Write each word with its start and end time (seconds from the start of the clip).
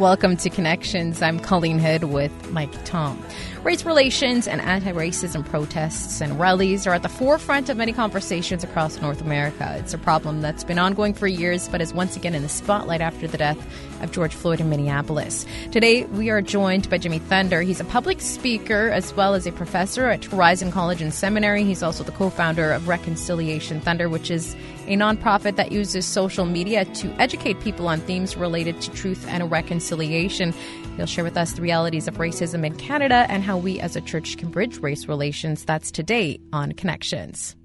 Welcome 0.00 0.38
to 0.38 0.48
Connections. 0.48 1.20
I'm 1.20 1.38
Colleen 1.38 1.78
Hood 1.78 2.04
with 2.04 2.32
Mike 2.52 2.72
Tom. 2.86 3.22
Race 3.64 3.84
relations 3.84 4.48
and 4.48 4.58
anti 4.62 4.92
racism 4.92 5.44
protests 5.44 6.22
and 6.22 6.40
rallies 6.40 6.86
are 6.86 6.94
at 6.94 7.02
the 7.02 7.10
forefront 7.10 7.68
of 7.68 7.76
many 7.76 7.92
conversations 7.92 8.64
across 8.64 8.98
North 9.02 9.20
America. 9.20 9.76
It's 9.78 9.92
a 9.92 9.98
problem 9.98 10.40
that's 10.40 10.64
been 10.64 10.78
ongoing 10.78 11.12
for 11.12 11.26
years, 11.26 11.68
but 11.68 11.82
is 11.82 11.92
once 11.92 12.16
again 12.16 12.34
in 12.34 12.40
the 12.40 12.48
spotlight 12.48 13.02
after 13.02 13.28
the 13.28 13.36
death 13.36 13.58
of 14.00 14.12
George 14.12 14.34
Floyd 14.34 14.60
in 14.60 14.70
Minneapolis. 14.70 15.46
Today, 15.70 16.04
we 16.04 16.30
are 16.30 16.42
joined 16.42 16.88
by 16.90 16.98
Jimmy 16.98 17.18
Thunder. 17.18 17.62
He's 17.62 17.80
a 17.80 17.84
public 17.84 18.20
speaker 18.20 18.88
as 18.90 19.14
well 19.14 19.34
as 19.34 19.46
a 19.46 19.52
professor 19.52 20.08
at 20.08 20.24
Horizon 20.24 20.70
College 20.70 21.02
and 21.02 21.12
Seminary. 21.12 21.64
He's 21.64 21.82
also 21.82 22.04
the 22.04 22.12
co 22.12 22.30
founder 22.30 22.72
of 22.72 22.88
Reconciliation 22.88 23.80
Thunder, 23.80 24.08
which 24.08 24.30
is 24.30 24.54
a 24.86 24.96
nonprofit 24.96 25.56
that 25.56 25.72
uses 25.72 26.06
social 26.06 26.46
media 26.46 26.84
to 26.84 27.12
educate 27.20 27.60
people 27.60 27.88
on 27.88 28.00
themes 28.00 28.36
related 28.36 28.80
to 28.80 28.90
truth 28.92 29.26
and 29.28 29.50
reconciliation. 29.50 30.52
He'll 30.96 31.06
share 31.06 31.24
with 31.24 31.36
us 31.36 31.52
the 31.52 31.62
realities 31.62 32.08
of 32.08 32.18
racism 32.18 32.66
in 32.66 32.74
Canada 32.76 33.26
and 33.28 33.42
how 33.42 33.56
we 33.56 33.80
as 33.80 33.96
a 33.96 34.00
church 34.00 34.36
can 34.36 34.50
bridge 34.50 34.78
race 34.78 35.06
relations. 35.08 35.64
That's 35.64 35.90
today 35.90 36.40
on 36.52 36.72
Connections. 36.72 37.56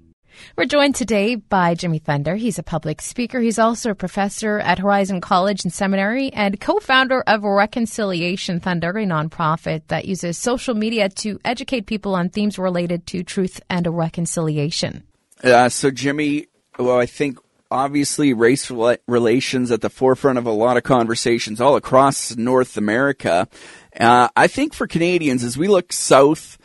We're 0.56 0.66
joined 0.66 0.94
today 0.94 1.34
by 1.34 1.74
Jimmy 1.74 1.98
Thunder. 1.98 2.36
He's 2.36 2.58
a 2.58 2.62
public 2.62 3.00
speaker. 3.00 3.40
He's 3.40 3.58
also 3.58 3.90
a 3.90 3.94
professor 3.94 4.58
at 4.58 4.78
Horizon 4.78 5.20
College 5.20 5.64
and 5.64 5.72
Seminary 5.72 6.32
and 6.32 6.60
co-founder 6.60 7.22
of 7.26 7.42
Reconciliation 7.42 8.60
Thunder, 8.60 8.90
a 8.90 9.04
nonprofit 9.04 9.82
that 9.88 10.06
uses 10.06 10.38
social 10.38 10.74
media 10.74 11.08
to 11.08 11.38
educate 11.44 11.86
people 11.86 12.14
on 12.14 12.28
themes 12.28 12.58
related 12.58 13.06
to 13.08 13.22
truth 13.22 13.60
and 13.68 13.86
reconciliation. 13.86 15.02
Uh, 15.42 15.68
so, 15.68 15.90
Jimmy, 15.90 16.46
well, 16.78 16.98
I 16.98 17.06
think 17.06 17.38
obviously 17.70 18.32
race 18.32 18.70
relations 18.70 19.70
at 19.70 19.80
the 19.80 19.90
forefront 19.90 20.38
of 20.38 20.46
a 20.46 20.52
lot 20.52 20.76
of 20.76 20.82
conversations 20.82 21.60
all 21.60 21.76
across 21.76 22.36
North 22.36 22.76
America. 22.76 23.48
Uh, 23.98 24.28
I 24.36 24.46
think 24.46 24.74
for 24.74 24.86
Canadians, 24.86 25.42
as 25.42 25.58
we 25.58 25.68
look 25.68 25.92
south 25.92 26.58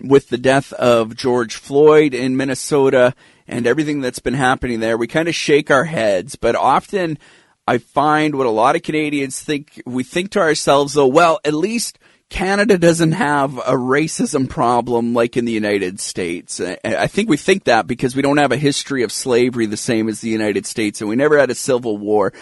with 0.00 0.28
the 0.28 0.38
death 0.38 0.72
of 0.74 1.16
George 1.16 1.56
Floyd 1.56 2.14
in 2.14 2.36
Minnesota 2.36 3.14
and 3.46 3.66
everything 3.66 4.00
that's 4.00 4.18
been 4.18 4.34
happening 4.34 4.80
there, 4.80 4.96
we 4.96 5.06
kind 5.06 5.28
of 5.28 5.34
shake 5.34 5.70
our 5.70 5.84
heads. 5.84 6.36
But 6.36 6.56
often 6.56 7.18
I 7.66 7.78
find 7.78 8.34
what 8.34 8.46
a 8.46 8.50
lot 8.50 8.76
of 8.76 8.82
Canadians 8.82 9.42
think, 9.42 9.82
we 9.84 10.04
think 10.04 10.30
to 10.32 10.40
ourselves, 10.40 10.94
though, 10.94 11.06
well, 11.06 11.40
at 11.44 11.54
least 11.54 11.98
Canada 12.30 12.76
doesn't 12.76 13.12
have 13.12 13.56
a 13.58 13.72
racism 13.72 14.48
problem 14.48 15.14
like 15.14 15.36
in 15.36 15.46
the 15.46 15.52
United 15.52 15.98
States. 15.98 16.60
I 16.60 17.06
think 17.06 17.30
we 17.30 17.38
think 17.38 17.64
that 17.64 17.86
because 17.86 18.14
we 18.14 18.22
don't 18.22 18.36
have 18.36 18.52
a 18.52 18.56
history 18.56 19.02
of 19.02 19.12
slavery 19.12 19.66
the 19.66 19.78
same 19.78 20.08
as 20.08 20.20
the 20.20 20.28
United 20.28 20.66
States 20.66 21.00
and 21.00 21.08
we 21.08 21.16
never 21.16 21.38
had 21.38 21.50
a 21.50 21.54
civil 21.54 21.96
war. 21.96 22.32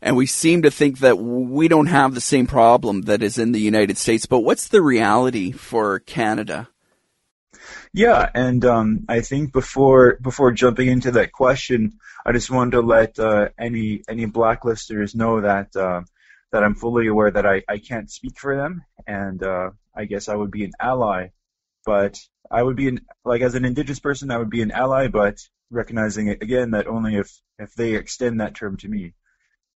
And 0.00 0.16
we 0.16 0.26
seem 0.26 0.62
to 0.62 0.70
think 0.70 0.98
that 0.98 1.18
we 1.18 1.68
don't 1.68 1.86
have 1.86 2.14
the 2.14 2.20
same 2.20 2.48
problem 2.48 3.02
that 3.02 3.22
is 3.22 3.38
in 3.38 3.52
the 3.52 3.60
United 3.60 3.98
States. 3.98 4.26
But 4.26 4.40
what's 4.40 4.66
the 4.66 4.82
reality 4.82 5.52
for 5.52 6.00
Canada? 6.00 6.68
Yeah, 7.94 8.28
and 8.34 8.64
um, 8.64 9.04
I 9.08 9.20
think 9.20 9.52
before 9.52 10.16
before 10.22 10.52
jumping 10.52 10.88
into 10.88 11.10
that 11.12 11.32
question, 11.32 11.98
I 12.24 12.32
just 12.32 12.50
wanted 12.50 12.72
to 12.72 12.80
let 12.80 13.18
uh, 13.18 13.50
any 13.58 14.02
any 14.08 14.24
black 14.24 14.64
listeners 14.64 15.14
know 15.14 15.42
that 15.42 15.76
uh, 15.76 16.02
that 16.52 16.64
I'm 16.64 16.74
fully 16.74 17.06
aware 17.08 17.30
that 17.30 17.44
I, 17.46 17.62
I 17.68 17.78
can't 17.78 18.10
speak 18.10 18.38
for 18.38 18.56
them, 18.56 18.82
and 19.06 19.42
uh, 19.42 19.70
I 19.94 20.06
guess 20.06 20.28
I 20.28 20.36
would 20.36 20.50
be 20.50 20.64
an 20.64 20.72
ally, 20.80 21.28
but 21.84 22.18
I 22.50 22.62
would 22.62 22.76
be 22.76 22.88
an 22.88 23.00
like 23.26 23.42
as 23.42 23.54
an 23.54 23.66
indigenous 23.66 24.00
person 24.00 24.30
I 24.30 24.38
would 24.38 24.50
be 24.50 24.62
an 24.62 24.70
ally, 24.70 25.08
but 25.08 25.36
recognizing 25.70 26.28
it 26.28 26.42
again 26.42 26.70
that 26.70 26.86
only 26.86 27.16
if 27.16 27.30
if 27.58 27.74
they 27.74 27.94
extend 27.94 28.40
that 28.40 28.54
term 28.54 28.78
to 28.78 28.88
me, 28.88 29.12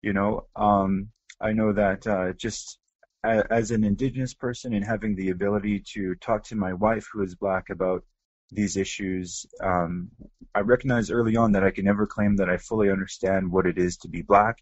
you 0.02 0.12
know. 0.12 0.46
Um, 0.54 1.08
I 1.40 1.52
know 1.52 1.72
that 1.72 2.06
uh, 2.06 2.32
just 2.34 2.78
as 3.24 3.70
an 3.70 3.84
indigenous 3.84 4.34
person 4.34 4.74
and 4.74 4.84
having 4.84 5.14
the 5.14 5.30
ability 5.30 5.84
to 5.94 6.14
talk 6.16 6.44
to 6.44 6.56
my 6.56 6.72
wife 6.72 7.06
who 7.12 7.22
is 7.22 7.34
black 7.34 7.70
about 7.70 8.04
these 8.50 8.76
issues, 8.76 9.46
um, 9.62 10.10
I 10.54 10.60
recognized 10.60 11.12
early 11.12 11.36
on 11.36 11.52
that 11.52 11.64
I 11.64 11.70
can 11.70 11.84
never 11.84 12.06
claim 12.06 12.36
that 12.36 12.50
I 12.50 12.56
fully 12.56 12.90
understand 12.90 13.50
what 13.50 13.66
it 13.66 13.78
is 13.78 13.96
to 13.98 14.08
be 14.08 14.22
black 14.22 14.58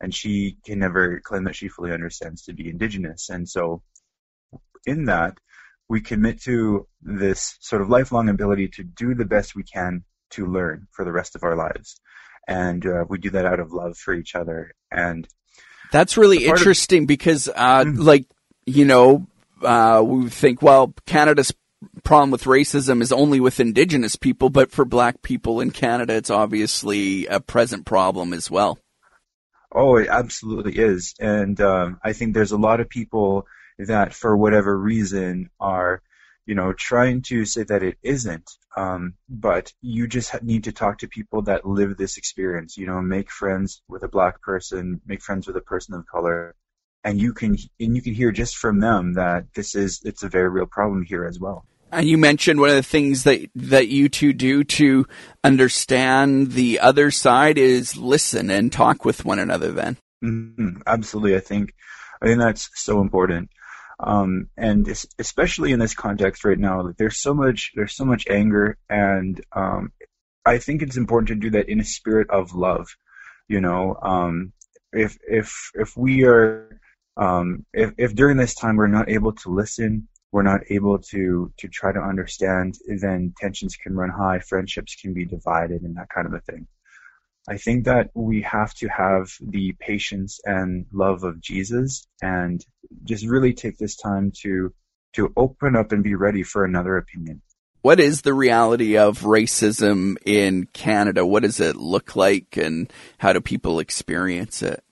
and 0.00 0.14
she 0.14 0.58
can 0.64 0.78
never 0.78 1.20
claim 1.20 1.44
that 1.44 1.56
she 1.56 1.68
fully 1.68 1.92
understands 1.92 2.44
to 2.44 2.52
be 2.52 2.68
indigenous. 2.68 3.30
And 3.30 3.48
so, 3.48 3.82
in 4.86 5.06
that, 5.06 5.38
we 5.88 6.00
commit 6.00 6.42
to 6.42 6.86
this 7.02 7.56
sort 7.60 7.82
of 7.82 7.88
lifelong 7.88 8.28
ability 8.28 8.68
to 8.68 8.84
do 8.84 9.14
the 9.14 9.24
best 9.24 9.54
we 9.54 9.64
can 9.64 10.04
to 10.30 10.46
learn 10.46 10.86
for 10.92 11.04
the 11.04 11.12
rest 11.12 11.34
of 11.34 11.42
our 11.42 11.56
lives. 11.56 12.00
And 12.46 12.84
uh, 12.86 13.04
we 13.08 13.18
do 13.18 13.30
that 13.30 13.46
out 13.46 13.60
of 13.60 13.72
love 13.72 13.96
for 13.96 14.14
each 14.14 14.34
other. 14.34 14.72
And 14.90 15.26
that's 15.90 16.16
really 16.16 16.46
interesting 16.46 17.02
of- 17.02 17.08
because, 17.08 17.48
uh, 17.48 17.84
mm-hmm. 17.84 18.00
like, 18.00 18.26
you 18.66 18.84
know, 18.84 19.26
uh, 19.62 20.02
we 20.04 20.28
think, 20.28 20.62
well, 20.62 20.94
Canada's 21.06 21.52
problem 22.04 22.30
with 22.30 22.44
racism 22.44 23.02
is 23.02 23.12
only 23.12 23.40
with 23.40 23.60
indigenous 23.60 24.16
people, 24.16 24.50
but 24.50 24.70
for 24.70 24.84
black 24.84 25.22
people 25.22 25.60
in 25.60 25.70
Canada, 25.70 26.14
it's 26.14 26.30
obviously 26.30 27.26
a 27.26 27.40
present 27.40 27.86
problem 27.86 28.32
as 28.32 28.50
well. 28.50 28.78
Oh, 29.72 29.96
it 29.96 30.08
absolutely 30.08 30.78
is. 30.78 31.14
And 31.20 31.60
um, 31.60 32.00
I 32.02 32.12
think 32.12 32.34
there's 32.34 32.52
a 32.52 32.58
lot 32.58 32.80
of 32.80 32.88
people 32.88 33.46
that, 33.78 34.14
for 34.14 34.36
whatever 34.36 34.76
reason, 34.76 35.50
are, 35.60 36.02
you 36.48 36.54
know, 36.54 36.72
trying 36.72 37.20
to 37.20 37.44
say 37.44 37.62
that 37.64 37.82
it 37.82 37.98
isn't. 38.02 38.50
Um, 38.74 39.14
but 39.28 39.70
you 39.82 40.08
just 40.08 40.42
need 40.42 40.64
to 40.64 40.72
talk 40.72 40.98
to 40.98 41.06
people 41.08 41.42
that 41.42 41.66
live 41.66 41.98
this 41.98 42.16
experience. 42.16 42.78
You 42.78 42.86
know, 42.86 43.02
make 43.02 43.30
friends 43.30 43.82
with 43.86 44.02
a 44.02 44.08
black 44.08 44.40
person, 44.40 45.02
make 45.04 45.22
friends 45.22 45.46
with 45.46 45.56
a 45.56 45.60
person 45.60 45.94
of 45.94 46.06
color, 46.06 46.54
and 47.04 47.20
you 47.20 47.34
can 47.34 47.58
and 47.78 47.94
you 47.94 48.00
can 48.00 48.14
hear 48.14 48.32
just 48.32 48.56
from 48.56 48.80
them 48.80 49.12
that 49.12 49.52
this 49.54 49.74
is 49.74 50.00
it's 50.06 50.22
a 50.22 50.28
very 50.30 50.48
real 50.48 50.64
problem 50.64 51.04
here 51.04 51.26
as 51.26 51.38
well. 51.38 51.66
And 51.92 52.08
you 52.08 52.16
mentioned 52.16 52.60
one 52.60 52.70
of 52.70 52.76
the 52.76 52.82
things 52.82 53.24
that 53.24 53.50
that 53.54 53.88
you 53.88 54.08
two 54.08 54.32
do 54.32 54.64
to 54.64 55.06
understand 55.44 56.52
the 56.52 56.80
other 56.80 57.10
side 57.10 57.58
is 57.58 57.98
listen 57.98 58.50
and 58.50 58.72
talk 58.72 59.04
with 59.04 59.26
one 59.26 59.38
another. 59.38 59.70
Then, 59.70 59.98
mm-hmm. 60.24 60.80
absolutely, 60.86 61.36
I 61.36 61.40
think 61.40 61.74
I 62.22 62.26
think 62.26 62.38
that's 62.38 62.70
so 62.72 63.02
important. 63.02 63.50
Um, 64.00 64.48
and 64.56 64.88
especially 65.18 65.72
in 65.72 65.80
this 65.80 65.94
context 65.94 66.44
right 66.44 66.58
now, 66.58 66.92
there's 66.98 67.20
so 67.20 67.34
much 67.34 67.72
there's 67.74 67.96
so 67.96 68.04
much 68.04 68.26
anger, 68.28 68.76
and 68.88 69.40
um, 69.52 69.92
I 70.44 70.58
think 70.58 70.82
it's 70.82 70.96
important 70.96 71.28
to 71.28 71.34
do 71.34 71.50
that 71.50 71.68
in 71.68 71.80
a 71.80 71.84
spirit 71.84 72.30
of 72.30 72.54
love. 72.54 72.88
You 73.48 73.60
know, 73.60 73.96
um, 74.00 74.52
if 74.92 75.18
if 75.28 75.52
if 75.74 75.96
we 75.96 76.24
are 76.24 76.80
um, 77.16 77.66
if 77.72 77.92
if 77.98 78.14
during 78.14 78.36
this 78.36 78.54
time 78.54 78.76
we're 78.76 78.86
not 78.86 79.08
able 79.08 79.32
to 79.32 79.50
listen 79.50 80.08
we're 80.32 80.42
not 80.42 80.60
able 80.70 80.98
to 80.98 81.52
to 81.56 81.68
try 81.68 81.92
to 81.92 82.00
understand, 82.00 82.74
then 82.86 83.32
tensions 83.38 83.76
can 83.76 83.94
run 83.94 84.10
high, 84.10 84.38
friendships 84.40 84.94
can 85.00 85.14
be 85.14 85.24
divided, 85.24 85.82
and 85.82 85.96
that 85.96 86.08
kind 86.10 86.26
of 86.26 86.34
a 86.34 86.40
thing. 86.40 86.66
I 87.48 87.56
think 87.56 87.86
that 87.86 88.10
we 88.14 88.42
have 88.42 88.74
to 88.74 88.88
have 88.88 89.30
the 89.40 89.74
patience 89.78 90.38
and 90.44 90.84
love 90.92 91.24
of 91.24 91.40
Jesus, 91.40 92.06
and 92.20 92.64
just 93.04 93.26
really 93.26 93.54
take 93.54 93.78
this 93.78 93.96
time 93.96 94.32
to 94.42 94.72
to 95.14 95.32
open 95.36 95.74
up 95.74 95.92
and 95.92 96.04
be 96.04 96.14
ready 96.14 96.42
for 96.42 96.64
another 96.64 96.98
opinion. 96.98 97.40
What 97.80 98.00
is 98.00 98.22
the 98.22 98.34
reality 98.34 98.98
of 98.98 99.20
racism 99.20 100.16
in 100.26 100.66
Canada? 100.66 101.24
What 101.24 101.42
does 101.42 101.60
it 101.60 101.76
look 101.76 102.16
like, 102.16 102.58
and 102.58 102.92
how 103.16 103.32
do 103.32 103.40
people 103.40 103.78
experience 103.78 104.62
it? 104.62 104.84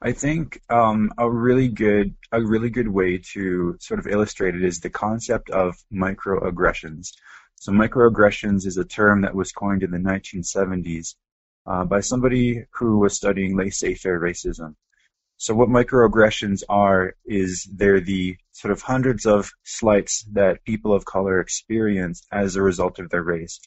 I 0.00 0.12
think 0.12 0.60
um, 0.70 1.10
a 1.18 1.28
really 1.28 1.68
good 1.68 2.14
a 2.30 2.40
really 2.40 2.70
good 2.70 2.88
way 2.88 3.18
to 3.32 3.76
sort 3.80 3.98
of 3.98 4.06
illustrate 4.06 4.54
it 4.54 4.62
is 4.62 4.80
the 4.80 4.90
concept 4.90 5.50
of 5.50 5.74
microaggressions. 5.92 7.12
So 7.60 7.72
microaggressions 7.72 8.66
is 8.66 8.76
a 8.76 8.84
term 8.84 9.22
that 9.22 9.34
was 9.34 9.50
coined 9.50 9.82
in 9.82 9.90
the 9.90 9.98
1970s 9.98 11.16
uh, 11.66 11.84
by 11.84 12.00
somebody 12.00 12.64
who 12.72 12.98
was 12.98 13.16
studying 13.16 13.56
laissez-faire 13.56 14.20
racism. 14.20 14.76
So 15.38 15.54
what 15.54 15.68
microaggressions 15.68 16.62
are 16.68 17.14
is 17.24 17.68
they're 17.72 18.00
the 18.00 18.36
sort 18.52 18.72
of 18.72 18.82
hundreds 18.82 19.26
of 19.26 19.50
slights 19.64 20.24
that 20.32 20.64
people 20.64 20.92
of 20.92 21.04
color 21.04 21.40
experience 21.40 22.24
as 22.32 22.54
a 22.54 22.62
result 22.62 23.00
of 23.00 23.10
their 23.10 23.22
race. 23.22 23.60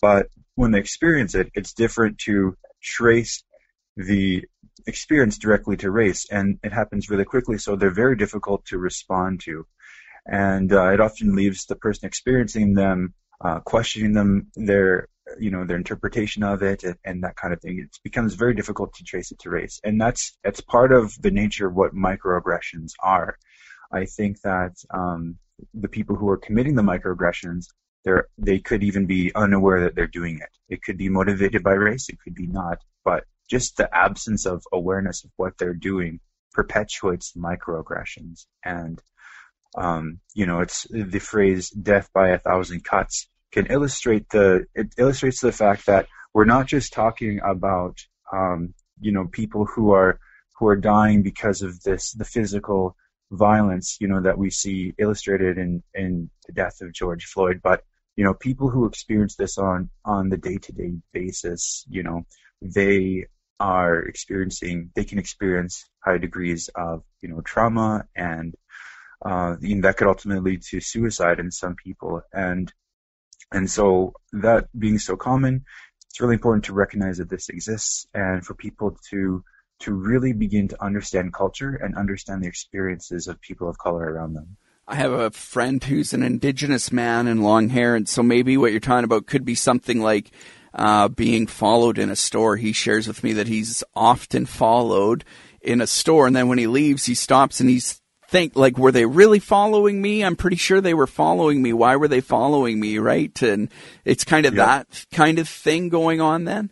But 0.00 0.28
when 0.54 0.70
they 0.70 0.78
experience 0.78 1.34
it, 1.34 1.50
it's 1.54 1.74
different 1.74 2.18
to 2.20 2.56
trace 2.82 3.44
the 3.96 4.44
experience 4.86 5.38
directly 5.38 5.76
to 5.78 5.90
race, 5.90 6.26
and 6.30 6.58
it 6.62 6.72
happens 6.72 7.08
really 7.08 7.24
quickly, 7.24 7.58
so 7.58 7.76
they're 7.76 7.90
very 7.90 8.16
difficult 8.16 8.64
to 8.66 8.78
respond 8.78 9.40
to. 9.44 9.66
And 10.26 10.72
uh, 10.72 10.90
it 10.90 11.00
often 11.00 11.34
leaves 11.34 11.66
the 11.66 11.76
person 11.76 12.06
experiencing 12.06 12.74
them 12.74 13.14
uh, 13.44 13.60
questioning 13.60 14.12
them 14.12 14.48
their 14.56 15.08
you 15.38 15.50
know 15.50 15.64
their 15.64 15.76
interpretation 15.76 16.42
of 16.42 16.62
it 16.62 16.84
and, 16.84 16.96
and, 17.04 17.24
that 17.24 17.36
kind 17.36 17.54
of 17.54 17.60
thing. 17.60 17.78
It 17.78 17.98
becomes 18.02 18.34
very 18.34 18.54
difficult 18.54 18.94
to 18.94 19.04
trace 19.04 19.32
it 19.32 19.38
to 19.40 19.50
race, 19.50 19.80
and 19.84 20.00
that's 20.00 20.36
that's 20.42 20.60
part 20.60 20.92
of 20.92 21.14
the 21.20 21.30
nature 21.30 21.66
of 21.66 21.74
what 21.74 21.94
microaggressions 21.94 22.92
are. 23.02 23.36
I 23.92 24.06
think 24.06 24.40
that 24.42 24.74
um, 24.92 25.38
the 25.72 25.88
people 25.88 26.16
who 26.16 26.28
are 26.28 26.36
committing 26.36 26.74
the 26.74 26.82
microaggressions 26.82 27.66
they're, 28.04 28.28
they 28.36 28.58
could 28.58 28.82
even 28.84 29.06
be 29.06 29.32
unaware 29.34 29.80
that 29.80 29.94
they're 29.94 30.06
doing 30.06 30.38
it. 30.38 30.50
It 30.68 30.82
could 30.82 30.98
be 30.98 31.08
motivated 31.08 31.62
by 31.62 31.72
race, 31.72 32.08
it 32.08 32.18
could 32.22 32.34
be 32.34 32.46
not, 32.46 32.78
but 33.04 33.24
just 33.50 33.76
the 33.76 33.94
absence 33.94 34.46
of 34.46 34.62
awareness 34.72 35.24
of 35.24 35.30
what 35.36 35.54
they're 35.58 35.74
doing 35.74 36.20
perpetuates 36.52 37.32
microaggressions. 37.32 38.46
And, 38.64 39.02
um, 39.76 40.20
you 40.34 40.46
know, 40.46 40.60
it's 40.60 40.86
the 40.90 41.18
phrase 41.18 41.70
death 41.70 42.10
by 42.14 42.28
a 42.28 42.38
thousand 42.38 42.84
cuts 42.84 43.28
can 43.54 43.66
illustrate 43.66 44.28
the, 44.30 44.66
it 44.74 44.88
illustrates 44.98 45.40
the 45.40 45.52
fact 45.52 45.86
that 45.86 46.08
we're 46.34 46.44
not 46.44 46.66
just 46.66 46.92
talking 46.92 47.40
about, 47.44 47.96
um, 48.32 48.74
you 49.00 49.12
know, 49.12 49.26
people 49.28 49.64
who 49.64 49.92
are, 49.92 50.18
who 50.58 50.66
are 50.66 50.76
dying 50.76 51.22
because 51.22 51.62
of 51.62 51.80
this, 51.82 52.12
the 52.12 52.24
physical 52.24 52.96
violence, 53.30 53.96
you 54.00 54.08
know, 54.08 54.20
that 54.20 54.36
we 54.36 54.50
see 54.50 54.92
illustrated 54.98 55.56
in, 55.56 55.84
in 55.94 56.28
the 56.46 56.52
death 56.52 56.80
of 56.80 56.92
George 56.92 57.26
Floyd, 57.26 57.60
but, 57.62 57.84
you 58.16 58.24
know, 58.24 58.34
people 58.34 58.68
who 58.68 58.86
experience 58.86 59.36
this 59.36 59.56
on, 59.56 59.88
on 60.04 60.30
the 60.30 60.36
day 60.36 60.58
to 60.58 60.72
day 60.72 60.94
basis, 61.12 61.84
you 61.88 62.02
know, 62.02 62.26
they 62.60 63.26
are 63.60 64.00
experiencing, 64.00 64.90
they 64.96 65.04
can 65.04 65.20
experience 65.20 65.88
high 66.04 66.18
degrees 66.18 66.70
of, 66.74 67.04
you 67.22 67.28
know, 67.28 67.40
trauma 67.40 68.04
and, 68.16 68.56
uh, 69.24 69.54
that 69.80 69.94
could 69.96 70.08
ultimately 70.08 70.50
lead 70.50 70.62
to 70.62 70.80
suicide 70.80 71.38
in 71.38 71.52
some 71.52 71.76
people. 71.76 72.20
And, 72.32 72.72
and 73.54 73.70
so 73.70 74.14
that 74.32 74.68
being 74.76 74.98
so 74.98 75.16
common, 75.16 75.64
it's 76.08 76.20
really 76.20 76.34
important 76.34 76.64
to 76.64 76.74
recognize 76.74 77.18
that 77.18 77.30
this 77.30 77.48
exists 77.48 78.06
and 78.12 78.44
for 78.44 78.54
people 78.54 78.98
to 79.10 79.44
to 79.80 79.92
really 79.92 80.32
begin 80.32 80.68
to 80.68 80.82
understand 80.82 81.32
culture 81.32 81.74
and 81.74 81.96
understand 81.96 82.42
the 82.42 82.46
experiences 82.46 83.26
of 83.26 83.40
people 83.40 83.68
of 83.68 83.76
color 83.78 84.04
around 84.04 84.34
them. 84.34 84.56
I 84.86 84.96
have 84.96 85.12
a 85.12 85.30
friend 85.30 85.82
who's 85.82 86.12
an 86.12 86.22
indigenous 86.22 86.92
man 86.92 87.26
and 87.26 87.42
long 87.42 87.68
hair, 87.70 87.94
and 87.94 88.08
so 88.08 88.22
maybe 88.22 88.56
what 88.56 88.70
you're 88.70 88.80
talking 88.80 89.04
about 89.04 89.26
could 89.26 89.44
be 89.44 89.54
something 89.54 90.00
like 90.00 90.30
uh, 90.74 91.08
being 91.08 91.46
followed 91.46 91.98
in 91.98 92.10
a 92.10 92.16
store. 92.16 92.56
He 92.56 92.72
shares 92.72 93.08
with 93.08 93.24
me 93.24 93.32
that 93.34 93.48
he's 93.48 93.82
often 93.94 94.46
followed 94.46 95.24
in 95.60 95.80
a 95.80 95.86
store, 95.86 96.26
and 96.26 96.36
then 96.36 96.48
when 96.48 96.58
he 96.58 96.66
leaves, 96.66 97.06
he 97.06 97.14
stops 97.14 97.60
and 97.60 97.70
he's 97.70 98.00
think 98.34 98.56
like 98.56 98.76
were 98.76 98.90
they 98.90 99.06
really 99.06 99.38
following 99.38 100.02
me 100.02 100.24
i'm 100.24 100.34
pretty 100.34 100.56
sure 100.56 100.80
they 100.80 100.92
were 100.92 101.06
following 101.06 101.62
me 101.62 101.72
why 101.72 101.94
were 101.94 102.08
they 102.08 102.20
following 102.20 102.80
me 102.80 102.98
right 102.98 103.40
and 103.42 103.68
it's 104.04 104.24
kind 104.24 104.44
of 104.44 104.54
yeah. 104.54 104.64
that 104.66 105.06
kind 105.12 105.38
of 105.38 105.48
thing 105.48 105.88
going 105.88 106.20
on 106.20 106.44
then 106.44 106.70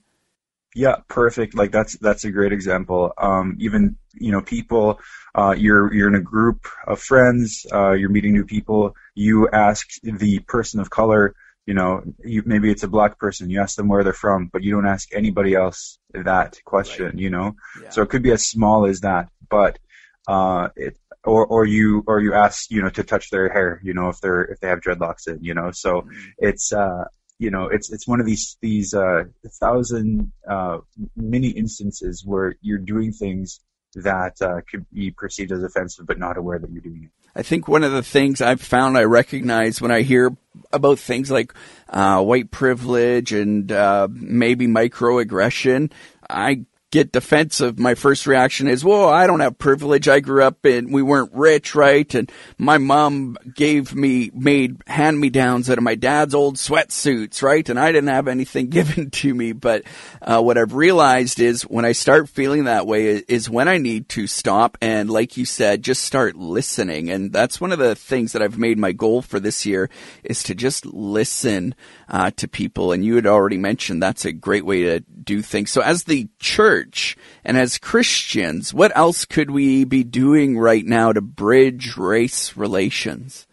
yeah, 0.75 0.97
perfect. 1.09 1.55
Like 1.55 1.71
that's 1.71 1.99
that's 1.99 2.25
a 2.25 2.31
great 2.31 2.53
example. 2.53 3.13
Um, 3.19 3.57
even 3.61 3.97
you 4.15 4.33
know, 4.33 4.41
people, 4.41 5.01
uh, 5.35 5.55
you're 5.57 5.93
you're 5.93 6.09
in 6.09 6.15
a 6.15 6.21
group 6.21 6.67
of 6.87 7.01
friends, 7.01 7.67
uh, 7.73 7.93
you're 7.93 8.09
meeting 8.09 8.33
new 8.33 8.45
people. 8.45 8.95
You 9.15 9.49
ask 9.51 9.87
the 10.03 10.39
person 10.41 10.81
of 10.81 10.89
color, 10.89 11.35
you 11.67 11.75
know, 11.75 12.03
you, 12.25 12.43
maybe 12.47 12.71
it's 12.71 12.85
a 12.85 12.89
black 12.89 13.19
person. 13.19 13.51
You 13.51 13.61
ask 13.61 13.77
them 13.77 13.89
where 13.89 14.03
they're 14.03 14.15
from, 14.15 14.49
but 14.51 14.63
you 14.63 14.73
don't 14.73 14.87
ask 14.87 15.09
anybody 15.15 15.55
else 15.55 15.99
that 16.15 16.59
question. 16.65 17.07
Right. 17.07 17.19
You 17.19 17.31
know, 17.31 17.57
yeah. 17.83 17.91
so 17.91 18.03
it 18.03 18.09
could 18.09 18.23
be 18.23 18.33
as 18.33 18.47
small 18.47 18.87
as 18.87 19.01
that. 19.01 19.29
But 19.51 19.79
uh, 20.27 20.69
it 20.77 20.97
or 21.25 21.47
or 21.47 21.65
you 21.65 22.05
or 22.07 22.21
you 22.21 22.35
ask 22.35 22.71
you 22.71 22.83
know 22.83 22.91
to 22.91 23.03
touch 23.03 23.31
their 23.31 23.49
hair. 23.49 23.81
You 23.83 23.95
know, 23.95 24.09
if 24.09 24.21
they're 24.21 24.43
if 24.43 24.61
they 24.61 24.69
have 24.69 24.81
dreadlocks 24.81 25.29
in. 25.29 25.43
You 25.43 25.55
know, 25.55 25.71
so 25.73 26.03
mm-hmm. 26.03 26.11
it's 26.39 26.73
uh 26.73 27.05
you 27.43 27.51
know, 27.51 27.67
it's 27.67 27.91
it's 27.91 28.07
one 28.07 28.21
of 28.21 28.27
these 28.27 28.57
these 28.61 28.95
uh, 28.95 29.25
thousand 29.61 30.31
uh, 30.49 30.79
many 31.17 31.49
instances 31.49 32.23
where 32.25 32.55
you're 32.61 32.79
doing 32.79 33.13
things 33.13 33.59
that 33.97 34.41
uh, 34.41 34.61
could 34.71 34.87
be 34.93 35.11
perceived 35.11 35.51
as 35.51 35.63
offensive, 35.65 36.07
but 36.07 36.21
not 36.21 36.37
aware 36.37 36.61
that 36.61 36.71
you're 36.71 36.83
doing 36.83 37.05
it. 37.05 37.11
I 37.35 37.43
think 37.43 37.67
one 37.67 37.83
of 37.83 37.91
the 37.91 38.03
things 38.03 38.41
I've 38.41 38.61
found 38.61 38.97
I 38.97 39.05
recognize 39.05 39.81
when 39.81 39.91
I 39.91 40.03
hear 40.03 40.37
about 40.73 41.01
things 41.01 41.33
like 41.33 41.53
uh, 41.89 42.23
white 42.23 42.53
privilege 42.53 43.33
and 43.33 43.73
uh, 43.73 44.07
maybe 44.11 44.69
microaggression, 44.69 45.91
I 46.31 46.65
get 46.93 47.11
defensive, 47.11 47.79
my 47.79 47.95
first 47.95 48.27
reaction 48.27 48.69
is, 48.69 48.85
"Well, 48.85 49.09
I 49.09 49.27
don't 49.27 49.41
have 49.41 49.59
privilege. 49.59 50.09
I 50.09 50.21
grew 50.21 50.45
up 50.45 50.65
and 50.65 50.93
we 50.93 51.03
weren't 51.03 51.33
rich, 51.33 51.75
right? 51.75 52.15
And 52.15 52.31
my 52.59 52.79
mom 52.79 53.37
gave 53.55 53.95
me, 53.95 54.31
made 54.35 54.77
hand 54.87 55.19
me 55.19 55.31
downs 55.31 55.69
out 55.69 55.79
of 55.79 55.85
my 55.85 55.95
dad's 55.95 56.35
old 56.35 56.57
sweatsuits, 56.57 57.43
right? 57.43 57.69
And 57.69 57.81
I 57.81 57.91
didn't 57.91 58.11
have 58.11 58.29
anything 58.29 58.69
given 58.71 59.11
to 59.11 59.35
me. 59.35 59.53
But 59.53 59.83
uh, 60.21 60.41
what 60.41 60.59
I've 60.59 60.75
realized 60.75 61.41
is 61.41 61.63
when 61.63 61.85
I 61.85 61.93
start 61.93 62.29
feeling 62.29 62.65
that 62.65 62.87
way 62.87 63.23
is 63.27 63.51
when 63.51 63.69
I 63.69 63.79
need 63.79 64.09
to 64.11 64.27
stop 64.27 64.79
and, 64.81 65.11
like 65.11 65.37
you 65.37 65.45
said, 65.45 65.83
just 65.83 66.05
start 66.05 66.37
listening. 66.37 67.11
And 67.11 67.33
that's 67.33 67.61
one 67.61 67.73
of 67.73 67.79
the 67.79 67.95
things 67.95 68.33
that 68.33 68.43
I've 68.43 68.59
made 68.59 68.79
my 68.79 68.93
goal 68.93 69.23
for 69.23 69.41
this 69.41 69.65
year 69.65 69.89
is 70.23 70.43
to 70.45 70.55
just 70.55 70.85
listen 70.87 71.75
uh, 72.13 72.31
to 72.37 72.47
people. 72.47 72.93
And 72.93 73.05
you 73.05 73.17
had 73.17 73.27
already 73.27 73.57
mentioned 73.57 74.03
that's 74.03 74.25
a 74.25 74.33
great 74.33 74.65
way 74.65 74.83
to 74.83 75.01
do 75.01 75.43
things. 75.43 75.71
So 75.71 75.81
as 75.81 76.05
the 76.05 76.29
church 76.39 77.17
and 77.43 77.57
as 77.57 77.79
Christians, 77.79 78.73
what 78.73 78.95
else 78.95 79.25
could 79.25 79.51
we 79.51 79.85
be 79.85 80.05
doing 80.05 80.59
right 80.59 80.85
now 80.85 81.13
to 81.13 81.23
bridge 81.23 81.97
race 81.97 82.57
relations? 82.57 83.47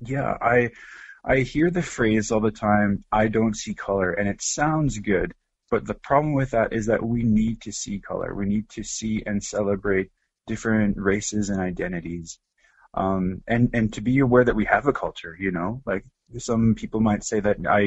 Yeah, 0.00 0.36
I 0.40 0.70
I 1.24 1.38
hear 1.40 1.70
the 1.70 1.82
phrase 1.82 2.30
all 2.30 2.40
the 2.40 2.50
time, 2.50 3.04
I 3.10 3.28
don't 3.28 3.56
see 3.56 3.74
color, 3.74 4.12
and 4.12 4.28
it 4.28 4.40
sounds 4.40 4.98
good. 4.98 5.34
But 5.70 5.86
the 5.86 5.94
problem 5.94 6.32
with 6.32 6.52
that 6.52 6.72
is 6.72 6.86
that 6.86 7.02
we 7.02 7.22
need 7.22 7.60
to 7.62 7.72
see 7.72 7.98
color. 7.98 8.34
We 8.34 8.46
need 8.46 8.68
to 8.70 8.84
see 8.84 9.22
and 9.26 9.42
celebrate 9.42 10.10
different 10.46 10.96
races 10.96 11.50
and 11.50 11.60
identities. 11.60 12.38
Um, 12.98 13.24
and, 13.46 13.64
and 13.76 13.86
to 13.94 14.00
be 14.00 14.18
aware 14.26 14.44
that 14.44 14.56
we 14.60 14.66
have 14.74 14.86
a 14.88 14.92
culture, 15.04 15.34
you 15.44 15.52
know, 15.58 15.70
like 15.90 16.04
some 16.38 16.74
people 16.74 17.00
might 17.00 17.22
say 17.30 17.38
that 17.46 17.56
I 17.80 17.82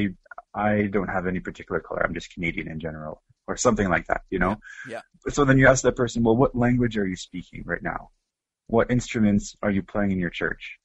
I 0.68 0.70
don't 0.94 1.12
have 1.16 1.26
any 1.26 1.40
particular 1.48 1.80
color. 1.86 2.02
I'm 2.02 2.14
just 2.14 2.34
Canadian 2.34 2.68
in 2.74 2.80
general, 2.86 3.14
or 3.48 3.56
something 3.56 3.88
like 3.94 4.06
that. 4.10 4.22
You 4.30 4.40
know. 4.44 4.54
Yeah. 4.88 5.02
So 5.28 5.44
then 5.44 5.58
you 5.58 5.66
ask 5.68 5.80
that 5.82 5.96
person, 6.02 6.22
well, 6.24 6.36
what 6.42 6.54
language 6.66 6.96
are 7.00 7.06
you 7.12 7.16
speaking 7.16 7.62
right 7.72 7.82
now? 7.82 8.10
What 8.68 8.90
instruments 8.90 9.46
are 9.64 9.70
you 9.76 9.82
playing 9.92 10.12
in 10.12 10.18
your 10.18 10.34
church? 10.42 10.78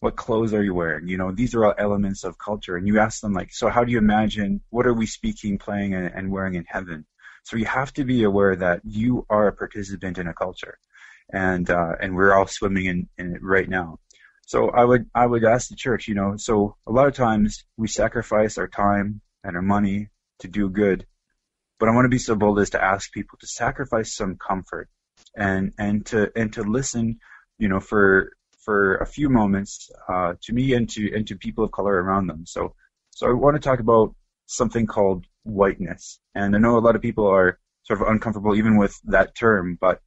What 0.00 0.16
clothes 0.16 0.52
are 0.52 0.64
you 0.68 0.74
wearing? 0.74 1.08
You 1.08 1.18
know, 1.20 1.30
these 1.32 1.54
are 1.54 1.64
all 1.64 1.74
elements 1.86 2.24
of 2.24 2.36
culture. 2.36 2.76
And 2.76 2.86
you 2.86 2.98
ask 2.98 3.20
them 3.22 3.34
like, 3.40 3.52
so 3.52 3.68
how 3.74 3.84
do 3.84 3.92
you 3.92 3.98
imagine? 3.98 4.60
What 4.70 4.86
are 4.88 4.98
we 5.02 5.06
speaking, 5.06 5.58
playing, 5.66 5.94
and, 5.94 6.06
and 6.16 6.32
wearing 6.34 6.56
in 6.60 6.66
heaven? 6.76 7.06
So 7.44 7.56
you 7.56 7.66
have 7.66 7.92
to 7.94 8.04
be 8.04 8.24
aware 8.24 8.54
that 8.56 8.80
you 8.84 9.26
are 9.28 9.46
a 9.48 9.52
participant 9.62 10.18
in 10.18 10.26
a 10.28 10.34
culture, 10.44 10.76
and 11.30 11.68
uh, 11.70 11.92
and 12.00 12.14
we're 12.14 12.34
all 12.34 12.46
swimming 12.46 12.86
in, 12.86 13.08
in 13.18 13.34
it 13.36 13.42
right 13.42 13.68
now. 13.68 13.98
So 14.46 14.70
I 14.70 14.84
would 14.84 15.08
I 15.14 15.26
would 15.26 15.44
ask 15.44 15.68
the 15.68 15.76
church, 15.76 16.08
you 16.08 16.14
know, 16.14 16.34
so 16.36 16.76
a 16.86 16.92
lot 16.92 17.08
of 17.08 17.14
times 17.14 17.64
we 17.76 17.88
sacrifice 17.88 18.58
our 18.58 18.68
time 18.68 19.20
and 19.44 19.56
our 19.56 19.62
money 19.62 20.08
to 20.40 20.48
do 20.48 20.68
good, 20.68 21.06
but 21.78 21.88
I 21.88 21.94
want 21.94 22.04
to 22.04 22.10
be 22.10 22.18
so 22.18 22.34
bold 22.34 22.58
as 22.58 22.70
to 22.70 22.82
ask 22.82 23.12
people 23.12 23.38
to 23.40 23.46
sacrifice 23.46 24.14
some 24.14 24.36
comfort 24.36 24.88
and 25.36 25.72
and 25.78 26.04
to 26.06 26.30
and 26.36 26.52
to 26.54 26.62
listen, 26.62 27.18
you 27.58 27.68
know, 27.68 27.80
for 27.80 28.32
for 28.64 28.96
a 28.96 29.06
few 29.06 29.28
moments 29.28 29.90
uh, 30.08 30.34
to 30.42 30.52
me 30.52 30.74
and 30.74 30.88
to 30.90 31.14
and 31.14 31.26
to 31.28 31.36
people 31.36 31.64
of 31.64 31.72
color 31.72 31.94
around 31.94 32.26
them. 32.26 32.44
So 32.46 32.74
so 33.10 33.28
I 33.28 33.32
want 33.32 33.56
to 33.56 33.60
talk 33.60 33.80
about 33.80 34.14
something 34.46 34.86
called 34.86 35.24
whiteness, 35.44 36.18
and 36.34 36.54
I 36.54 36.58
know 36.58 36.78
a 36.78 36.80
lot 36.80 36.96
of 36.96 37.02
people 37.02 37.26
are 37.26 37.58
sort 37.84 38.00
of 38.00 38.08
uncomfortable 38.08 38.54
even 38.54 38.76
with 38.76 38.98
that 39.04 39.34
term, 39.34 39.78
but 39.80 40.00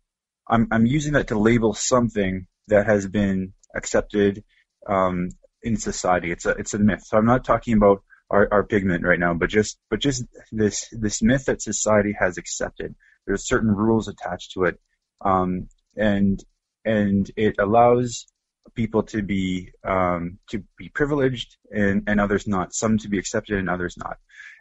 I'm 0.48 0.68
I'm 0.72 0.86
using 0.86 1.14
that 1.14 1.28
to 1.28 1.40
label 1.40 1.74
something 1.74 2.48
that 2.68 2.86
has 2.86 3.08
been 3.08 3.54
accepted 3.76 4.44
um, 4.88 5.30
in 5.64 5.78
society. 5.78 6.32
It's 6.32 6.46
a 6.46 6.52
it's 6.52 6.74
a 6.74 6.80
myth. 6.80 7.04
So 7.06 7.18
I'm 7.18 7.26
not 7.26 7.46
talking 7.46 7.76
about 7.76 8.04
our, 8.30 8.48
our 8.52 8.64
pigment 8.64 9.04
right 9.06 9.20
now, 9.20 9.34
but 9.34 9.50
just 9.50 9.78
but 9.90 10.00
just 10.00 10.24
this 10.52 10.88
this 10.92 11.22
myth 11.22 11.46
that 11.46 11.62
society 11.62 12.16
has 12.20 12.38
accepted. 12.38 12.96
There's 13.26 13.48
certain 13.48 13.72
rules 13.72 14.08
attached 14.08 14.52
to 14.54 14.64
it, 14.66 14.80
um, 15.22 15.68
and 15.96 16.44
and 16.84 17.30
it 17.36 17.56
allows 17.60 18.28
people 18.76 19.04
to 19.04 19.22
be 19.22 19.72
um, 19.84 20.40
to 20.50 20.64
be 20.78 20.90
privileged 20.90 21.58
and, 21.72 22.04
and 22.08 22.20
others 22.20 22.48
not. 22.48 22.74
Some 22.74 22.98
to 23.00 23.10
be 23.10 23.20
accepted 23.20 23.58
and 23.58 23.70
others 23.70 23.96
not. 23.98 24.18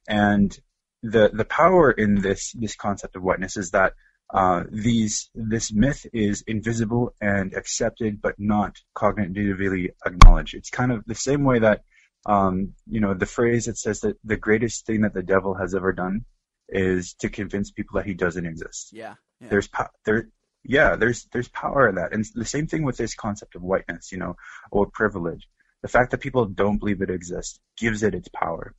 And 0.09 0.57
the 1.03 1.31
the 1.33 1.45
power 1.45 1.91
in 1.91 2.21
this 2.21 2.53
this 2.53 2.76
concept 2.76 3.17
of 3.17 3.23
whiteness 3.23 3.57
is 3.57 3.71
that 3.71 3.93
uh, 4.33 4.64
these 4.71 5.31
this 5.35 5.73
myth 5.73 6.07
is 6.12 6.43
invisible 6.47 7.14
and 7.21 7.54
accepted, 7.54 8.21
but 8.21 8.35
not 8.38 8.78
cognitively 8.97 9.90
acknowledged. 10.04 10.54
It's 10.54 10.71
kind 10.71 10.93
of 10.93 11.04
the 11.07 11.14
same 11.14 11.45
way 11.45 11.61
that 11.61 11.83
um, 12.26 12.73
you 12.88 13.00
know 13.00 13.14
the 13.14 13.26
phrase 13.26 13.66
that 13.66 13.78
says 13.78 14.00
that 14.00 14.16
the 14.25 14.37
greatest 14.37 14.87
thing 14.87 15.02
that 15.02 15.14
the 15.14 15.23
devil 15.23 15.54
has 15.54 15.75
ever 15.75 15.93
done 15.93 16.25
is 16.69 17.14
to 17.21 17.28
convince 17.28 17.71
people 17.71 17.99
that 17.99 18.07
he 18.07 18.14
doesn't 18.14 18.47
exist. 18.47 18.90
Yeah. 18.93 19.14
yeah. 19.40 19.49
There's 19.49 19.69
po- 19.69 19.88
there. 20.04 20.28
Yeah, 20.66 20.97
there's 20.97 21.26
there's 21.31 21.49
power 21.49 21.88
in 21.90 21.97
that, 21.97 22.14
and 22.14 22.25
the 22.35 22.47
same 22.47 22.66
thing 22.66 22.85
with 22.85 22.97
this 22.97 23.14
concept 23.14 23.54
of 23.54 23.62
whiteness, 23.62 24.11
you 24.11 24.19
know, 24.19 24.37
or 24.71 24.87
privilege. 24.87 25.47
The 25.83 25.88
fact 25.88 26.12
that 26.12 26.23
people 26.23 26.47
don't 26.47 26.78
believe 26.78 27.02
it 27.02 27.11
exists 27.11 27.61
gives 27.76 28.02
it 28.02 28.14
its 28.14 28.28
power. 28.28 28.75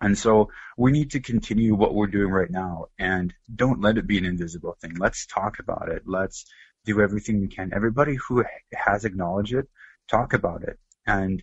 And 0.00 0.16
so 0.16 0.50
we 0.76 0.92
need 0.92 1.12
to 1.12 1.20
continue 1.20 1.74
what 1.74 1.94
we're 1.94 2.06
doing 2.06 2.30
right 2.30 2.50
now 2.50 2.86
and 2.98 3.32
don't 3.54 3.80
let 3.80 3.96
it 3.96 4.06
be 4.06 4.18
an 4.18 4.26
invisible 4.26 4.76
thing. 4.80 4.94
Let's 4.98 5.26
talk 5.26 5.58
about 5.58 5.88
it. 5.88 6.02
Let's 6.06 6.44
do 6.84 7.00
everything 7.00 7.40
we 7.40 7.48
can. 7.48 7.72
Everybody 7.74 8.16
who 8.16 8.44
has 8.74 9.04
acknowledged 9.04 9.54
it, 9.54 9.68
talk 10.08 10.34
about 10.34 10.62
it. 10.62 10.78
And 11.06 11.42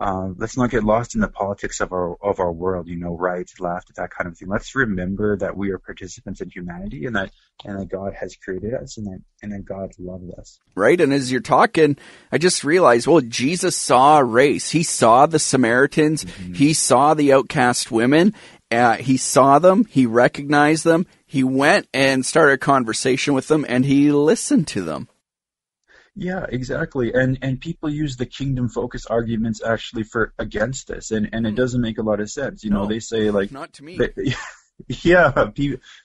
uh, 0.00 0.30
let's 0.38 0.56
not 0.56 0.70
get 0.70 0.82
lost 0.82 1.14
in 1.14 1.20
the 1.20 1.28
politics 1.28 1.80
of 1.80 1.92
our 1.92 2.16
of 2.22 2.40
our 2.40 2.50
world, 2.50 2.88
you 2.88 2.96
know, 2.96 3.14
right, 3.14 3.48
left, 3.58 3.94
that 3.96 4.10
kind 4.10 4.28
of 4.28 4.38
thing. 4.38 4.48
Let's 4.48 4.74
remember 4.74 5.36
that 5.36 5.54
we 5.54 5.70
are 5.72 5.78
participants 5.78 6.40
in 6.40 6.48
humanity, 6.48 7.04
and 7.04 7.14
that 7.16 7.30
and 7.66 7.78
that 7.78 7.90
God 7.90 8.14
has 8.14 8.34
created 8.34 8.72
us, 8.72 8.96
and 8.96 9.06
that 9.06 9.20
and 9.42 9.52
that 9.52 9.66
God 9.66 9.90
loves 9.98 10.32
us. 10.38 10.58
Right, 10.74 10.98
and 10.98 11.12
as 11.12 11.30
you're 11.30 11.42
talking, 11.42 11.98
I 12.32 12.38
just 12.38 12.64
realized, 12.64 13.06
well, 13.06 13.20
Jesus 13.20 13.76
saw 13.76 14.20
race. 14.20 14.70
He 14.70 14.84
saw 14.84 15.26
the 15.26 15.38
Samaritans. 15.38 16.24
Mm-hmm. 16.24 16.54
He 16.54 16.72
saw 16.72 17.12
the 17.12 17.34
outcast 17.34 17.90
women. 17.90 18.32
Uh, 18.70 18.96
he 18.96 19.18
saw 19.18 19.58
them. 19.58 19.84
He 19.84 20.06
recognized 20.06 20.84
them. 20.84 21.06
He 21.26 21.44
went 21.44 21.88
and 21.92 22.24
started 22.24 22.54
a 22.54 22.58
conversation 22.58 23.34
with 23.34 23.48
them, 23.48 23.66
and 23.68 23.84
he 23.84 24.12
listened 24.12 24.66
to 24.68 24.82
them. 24.82 25.09
Yeah, 26.16 26.44
exactly. 26.48 27.12
And 27.14 27.38
and 27.42 27.60
people 27.60 27.88
use 27.88 28.16
the 28.16 28.26
kingdom 28.26 28.68
focus 28.68 29.06
arguments 29.06 29.62
actually 29.64 30.02
for 30.02 30.32
against 30.38 30.88
this, 30.88 31.12
and 31.12 31.28
and 31.32 31.46
it 31.46 31.50
hmm. 31.50 31.56
doesn't 31.56 31.80
make 31.80 31.98
a 31.98 32.02
lot 32.02 32.20
of 32.20 32.30
sense. 32.30 32.64
You 32.64 32.70
know, 32.70 32.86
they 32.86 33.00
say 33.00 33.30
like 33.30 33.52
not 33.52 33.72
to 33.74 33.84
me. 33.84 33.96
They, 33.96 34.34
yeah, 34.88 35.50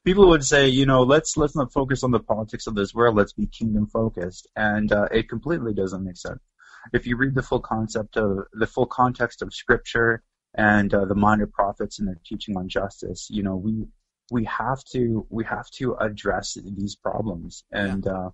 people 0.04 0.30
would 0.30 0.44
say, 0.44 0.68
you 0.68 0.86
know, 0.86 1.04
let's 1.04 1.38
let's 1.38 1.56
not 1.56 1.74
focus 1.74 2.04
on 2.04 2.12
the 2.12 2.20
politics 2.20 2.68
of 2.68 2.76
this 2.76 2.94
world. 2.94 3.16
Let's 3.16 3.34
be 3.34 3.48
kingdom 3.48 3.88
focused, 3.88 4.48
and 4.56 4.92
uh, 4.92 5.08
it 5.12 5.30
completely 5.30 5.74
doesn't 5.74 6.04
make 6.04 6.18
sense. 6.18 6.40
If 6.94 7.08
you 7.08 7.18
read 7.18 7.36
the 7.36 7.42
full 7.42 7.62
concept 7.62 8.18
of 8.18 8.46
the 8.54 8.68
full 8.68 8.86
context 8.86 9.42
of 9.42 9.54
Scripture 9.54 10.24
and 10.54 10.94
uh, 10.94 11.06
the 11.06 11.16
minor 11.16 11.48
prophets 11.48 12.00
and 12.00 12.08
their 12.08 12.20
teaching 12.26 12.58
on 12.58 12.70
justice, 12.70 13.28
you 13.30 13.44
know, 13.44 13.56
we 13.56 13.88
we 14.32 14.46
have 14.46 14.84
to 14.92 15.26
we 15.30 15.46
have 15.46 15.70
to 15.72 15.96
address 15.96 16.58
these 16.64 16.96
problems, 16.96 17.64
and 17.72 18.06
yeah. 18.06 18.12
uh, 18.12 18.30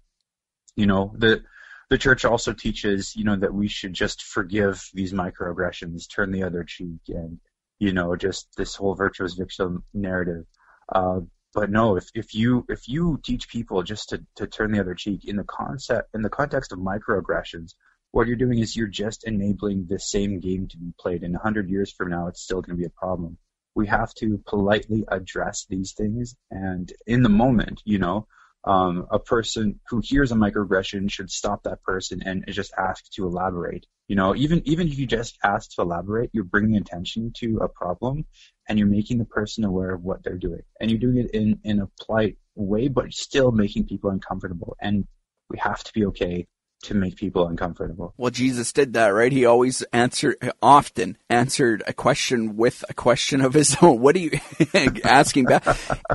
you 0.75 0.85
know 0.85 1.13
the 1.17 1.43
the 1.91 1.97
church 1.97 2.23
also 2.23 2.53
teaches, 2.53 3.17
you 3.17 3.25
know, 3.25 3.35
that 3.35 3.53
we 3.53 3.67
should 3.67 3.93
just 3.93 4.23
forgive 4.23 4.81
these 4.93 5.11
microaggressions, 5.11 6.09
turn 6.09 6.31
the 6.31 6.43
other 6.43 6.63
cheek, 6.63 7.01
and 7.09 7.37
you 7.79 7.91
know, 7.91 8.15
just 8.15 8.47
this 8.55 8.75
whole 8.75 8.95
virtuous 8.95 9.33
victim 9.33 9.83
narrative. 9.93 10.45
Uh, 10.87 11.19
but 11.53 11.69
no, 11.69 11.97
if, 11.97 12.05
if 12.15 12.33
you 12.33 12.65
if 12.69 12.87
you 12.87 13.19
teach 13.21 13.49
people 13.49 13.83
just 13.83 14.09
to, 14.09 14.25
to 14.37 14.47
turn 14.47 14.71
the 14.71 14.79
other 14.79 14.95
cheek 14.95 15.25
in 15.25 15.35
the 15.35 15.43
concept 15.43 16.15
in 16.15 16.21
the 16.21 16.29
context 16.29 16.71
of 16.71 16.79
microaggressions, 16.79 17.73
what 18.11 18.25
you're 18.25 18.37
doing 18.37 18.59
is 18.59 18.73
you're 18.73 18.87
just 18.87 19.27
enabling 19.27 19.87
the 19.89 19.99
same 19.99 20.39
game 20.39 20.69
to 20.69 20.77
be 20.77 20.93
played. 20.97 21.23
And 21.23 21.35
a 21.35 21.39
hundred 21.39 21.69
years 21.69 21.91
from 21.91 22.09
now, 22.09 22.27
it's 22.27 22.41
still 22.41 22.61
going 22.61 22.77
to 22.77 22.81
be 22.81 22.87
a 22.87 22.99
problem. 23.01 23.37
We 23.75 23.87
have 23.87 24.13
to 24.19 24.41
politely 24.47 25.03
address 25.09 25.65
these 25.69 25.91
things, 25.91 26.37
and 26.49 26.89
in 27.05 27.21
the 27.21 27.27
moment, 27.43 27.81
you 27.83 27.99
know, 27.99 28.27
um, 28.63 29.07
a 29.09 29.19
person 29.19 29.79
who 29.89 30.01
hears 30.03 30.31
a 30.31 30.35
microaggression 30.35 31.09
should 31.11 31.31
stop 31.31 31.63
that 31.63 31.81
person 31.83 32.21
and 32.25 32.45
just 32.49 32.73
ask 32.77 33.09
to 33.13 33.25
elaborate. 33.25 33.85
You 34.07 34.15
know, 34.15 34.35
even 34.35 34.61
even 34.65 34.87
if 34.87 34.99
you 34.99 35.07
just 35.07 35.37
ask 35.43 35.71
to 35.75 35.81
elaborate, 35.81 36.29
you're 36.33 36.43
bringing 36.43 36.77
attention 36.77 37.31
to 37.37 37.57
a 37.57 37.69
problem 37.69 38.25
and 38.67 38.77
you're 38.77 38.87
making 38.87 39.17
the 39.17 39.25
person 39.25 39.63
aware 39.63 39.93
of 39.93 40.03
what 40.03 40.23
they're 40.23 40.37
doing, 40.37 40.61
and 40.79 40.91
you're 40.91 40.99
doing 40.99 41.17
it 41.17 41.31
in 41.31 41.59
in 41.63 41.81
a 41.81 41.89
polite 42.05 42.37
way, 42.55 42.87
but 42.87 43.13
still 43.13 43.51
making 43.51 43.87
people 43.87 44.09
uncomfortable. 44.09 44.75
And 44.81 45.07
we 45.49 45.57
have 45.59 45.83
to 45.83 45.93
be 45.93 46.05
okay 46.07 46.47
to 46.83 46.93
make 46.93 47.15
people 47.15 47.47
uncomfortable. 47.47 48.13
Well, 48.17 48.31
Jesus 48.31 48.73
did 48.73 48.93
that, 48.93 49.09
right? 49.09 49.31
He 49.31 49.45
always 49.45 49.81
answered, 49.93 50.37
often 50.61 51.17
answered 51.29 51.83
a 51.87 51.93
question 51.93 52.57
with 52.57 52.83
a 52.89 52.93
question 52.93 53.41
of 53.41 53.53
his 53.53 53.77
own. 53.81 53.99
What 53.99 54.15
are 54.15 54.19
you 54.19 54.39
asking 55.03 55.45
back? 55.45 55.65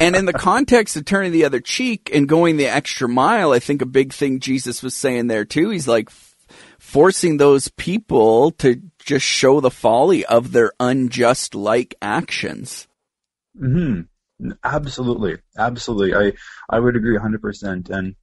and 0.00 0.16
in 0.16 0.26
the 0.26 0.32
context 0.32 0.96
of 0.96 1.04
turning 1.04 1.32
the 1.32 1.44
other 1.44 1.60
cheek 1.60 2.10
and 2.12 2.28
going 2.28 2.56
the 2.56 2.66
extra 2.66 3.08
mile, 3.08 3.52
I 3.52 3.58
think 3.58 3.82
a 3.82 3.86
big 3.86 4.12
thing 4.12 4.40
Jesus 4.40 4.82
was 4.82 4.94
saying 4.94 5.28
there 5.28 5.44
too. 5.44 5.70
He's 5.70 5.88
like 5.88 6.10
forcing 6.78 7.36
those 7.36 7.68
people 7.68 8.50
to 8.52 8.82
just 8.98 9.24
show 9.24 9.60
the 9.60 9.70
folly 9.70 10.24
of 10.26 10.52
their 10.52 10.72
unjust 10.80 11.54
like 11.54 11.94
actions. 12.02 12.86
Hmm. 13.58 14.02
Absolutely. 14.62 15.38
Absolutely. 15.56 16.14
I, 16.14 16.32
I 16.68 16.78
would 16.78 16.96
agree 16.96 17.16
100%. 17.16 17.90
And, 17.90 18.16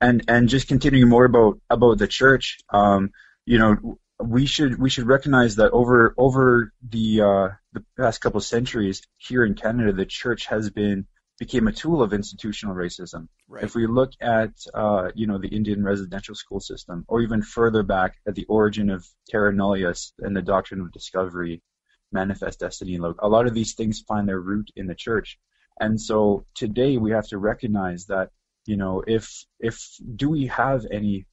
and 0.00 0.24
and 0.28 0.48
just 0.48 0.68
continuing 0.68 1.08
more 1.08 1.24
about 1.24 1.60
about 1.70 1.98
the 1.98 2.06
church, 2.06 2.58
um, 2.70 3.10
you 3.44 3.58
know, 3.58 3.98
we 4.22 4.46
should 4.46 4.78
we 4.78 4.90
should 4.90 5.06
recognize 5.06 5.56
that 5.56 5.70
over 5.72 6.14
over 6.16 6.72
the 6.88 7.20
uh, 7.20 7.48
the 7.72 7.84
past 7.96 8.20
couple 8.20 8.38
of 8.38 8.44
centuries 8.44 9.02
here 9.16 9.44
in 9.44 9.54
Canada, 9.54 9.92
the 9.92 10.06
church 10.06 10.46
has 10.46 10.70
been 10.70 11.06
became 11.38 11.68
a 11.68 11.72
tool 11.72 12.02
of 12.02 12.12
institutional 12.12 12.74
racism. 12.74 13.28
Right. 13.48 13.62
If 13.62 13.74
we 13.74 13.86
look 13.86 14.12
at 14.20 14.50
uh, 14.74 15.10
you 15.14 15.26
know 15.26 15.38
the 15.38 15.48
Indian 15.48 15.84
residential 15.84 16.34
school 16.34 16.60
system, 16.60 17.04
or 17.08 17.20
even 17.22 17.42
further 17.42 17.82
back 17.82 18.16
at 18.26 18.34
the 18.34 18.46
origin 18.46 18.90
of 18.90 19.06
terra 19.28 19.52
nullius 19.52 20.12
and 20.18 20.36
the 20.36 20.42
doctrine 20.42 20.80
of 20.80 20.92
discovery, 20.92 21.62
manifest 22.12 22.60
destiny, 22.60 22.96
a 22.96 23.28
lot 23.28 23.46
of 23.46 23.54
these 23.54 23.74
things 23.74 24.00
find 24.06 24.28
their 24.28 24.40
root 24.40 24.70
in 24.76 24.86
the 24.86 24.94
church. 24.94 25.38
And 25.80 26.00
so 26.00 26.44
today 26.54 26.96
we 26.96 27.12
have 27.12 27.28
to 27.28 27.38
recognize 27.38 28.06
that 28.06 28.30
you 28.68 28.76
know, 28.76 29.02
if 29.06 29.46
if 29.58 29.80
do 30.14 30.28
we 30.28 30.48
have 30.48 30.84
any 30.92 31.24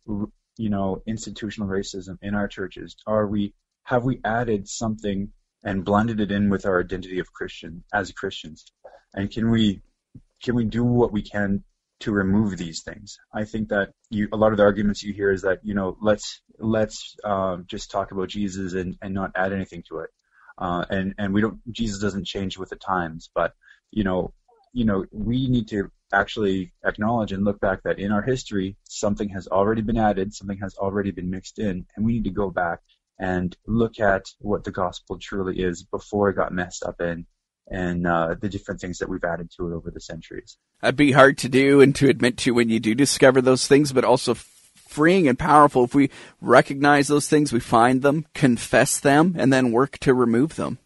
you 0.58 0.70
know 0.70 1.04
institutional 1.06 1.68
racism 1.68 2.18
in 2.22 2.34
our 2.34 2.48
churches? 2.48 2.96
Are 3.06 3.28
we 3.28 3.54
have 3.84 4.06
we 4.06 4.22
added 4.24 4.70
something 4.70 5.34
and 5.62 5.84
blended 5.84 6.22
it 6.22 6.32
in 6.32 6.50
with 6.50 6.66
our 6.66 6.80
identity 6.80 7.20
of 7.20 7.34
Christian 7.34 7.84
as 7.94 8.14
Christians? 8.14 8.64
And 9.14 9.30
can 9.30 9.52
we 9.52 9.82
can 10.44 10.56
we 10.56 10.64
do 10.64 10.86
what 10.86 11.12
we 11.12 11.24
can 11.24 11.66
to 12.00 12.14
remove 12.14 12.56
these 12.58 12.84
things? 12.84 13.18
I 13.34 13.44
think 13.44 13.68
that 13.68 13.90
you 14.10 14.30
a 14.32 14.38
lot 14.38 14.54
of 14.54 14.58
the 14.58 14.64
arguments 14.64 15.04
you 15.04 15.12
hear 15.14 15.30
is 15.30 15.42
that 15.42 15.60
you 15.62 15.74
know 15.74 15.98
let's 16.02 16.42
let's 16.58 17.18
um, 17.26 17.66
just 17.68 17.92
talk 17.92 18.14
about 18.14 18.30
Jesus 18.30 18.76
and, 18.76 18.96
and 19.02 19.14
not 19.14 19.32
add 19.36 19.52
anything 19.52 19.84
to 19.90 20.00
it. 20.00 20.10
Uh, 20.58 20.86
and 20.90 21.16
and 21.18 21.34
we 21.34 21.42
don't 21.42 21.60
Jesus 21.70 22.00
doesn't 22.00 22.26
change 22.26 22.58
with 22.58 22.70
the 22.70 22.78
times, 22.78 23.30
but 23.36 23.52
you 23.92 24.06
know 24.06 24.32
you 24.72 24.86
know 24.86 25.04
we 25.12 25.50
need 25.50 25.68
to 25.68 25.92
actually 26.14 26.74
acknowledge 26.86 27.32
and 27.32 27.44
look 27.44 27.60
back 27.60 27.84
that 27.84 28.00
in 28.00 28.12
our 28.12 28.22
history, 28.22 28.78
something 28.84 29.30
has 29.30 29.48
already 29.48 29.82
been 29.82 29.98
added, 29.98 30.34
something 30.34 30.58
has 30.60 30.76
already 30.76 31.12
been 31.12 31.30
mixed 31.30 31.60
in, 31.60 31.86
and 31.96 32.06
we 32.06 32.14
need 32.14 32.24
to 32.26 32.30
go 32.30 32.50
back 32.50 32.80
and 33.20 33.56
look 33.66 34.00
at 34.00 34.26
what 34.40 34.64
the 34.64 34.72
gospel 34.72 35.18
truly 35.20 35.60
is 35.60 35.84
before 35.84 36.30
it 36.30 36.36
got 36.36 36.52
messed 36.52 36.84
up 36.84 37.00
in 37.02 37.26
and 37.68 38.06
uh, 38.06 38.36
the 38.40 38.50
different 38.50 38.80
things 38.80 39.00
that 39.00 39.10
we've 39.10 39.24
added 39.24 39.50
to 39.52 39.68
it 39.68 39.76
over 39.76 39.90
the 39.90 40.02
centuries. 40.02 40.58
That'd 40.82 40.96
be 40.96 41.14
hard 41.14 41.38
to 41.40 41.50
do 41.50 41.82
and 41.82 41.96
to 41.96 42.10
admit 42.10 42.38
to 42.40 42.54
when 42.54 42.70
you 42.70 42.80
do 42.80 42.94
discover 42.94 43.42
those 43.42 43.68
things, 43.68 43.92
but 43.92 44.04
also 44.04 44.36
freeing 44.88 45.28
and 45.28 45.40
powerful 45.40 45.86
if 45.86 45.96
we 45.96 46.10
recognize 46.42 47.08
those 47.08 47.28
things, 47.28 47.52
we 47.52 47.60
find 47.60 48.02
them, 48.02 48.26
confess 48.34 49.00
them, 49.00 49.36
and 49.38 49.52
then 49.52 49.72
work 49.72 49.98
to 50.00 50.14
remove 50.14 50.56
them. 50.56 50.78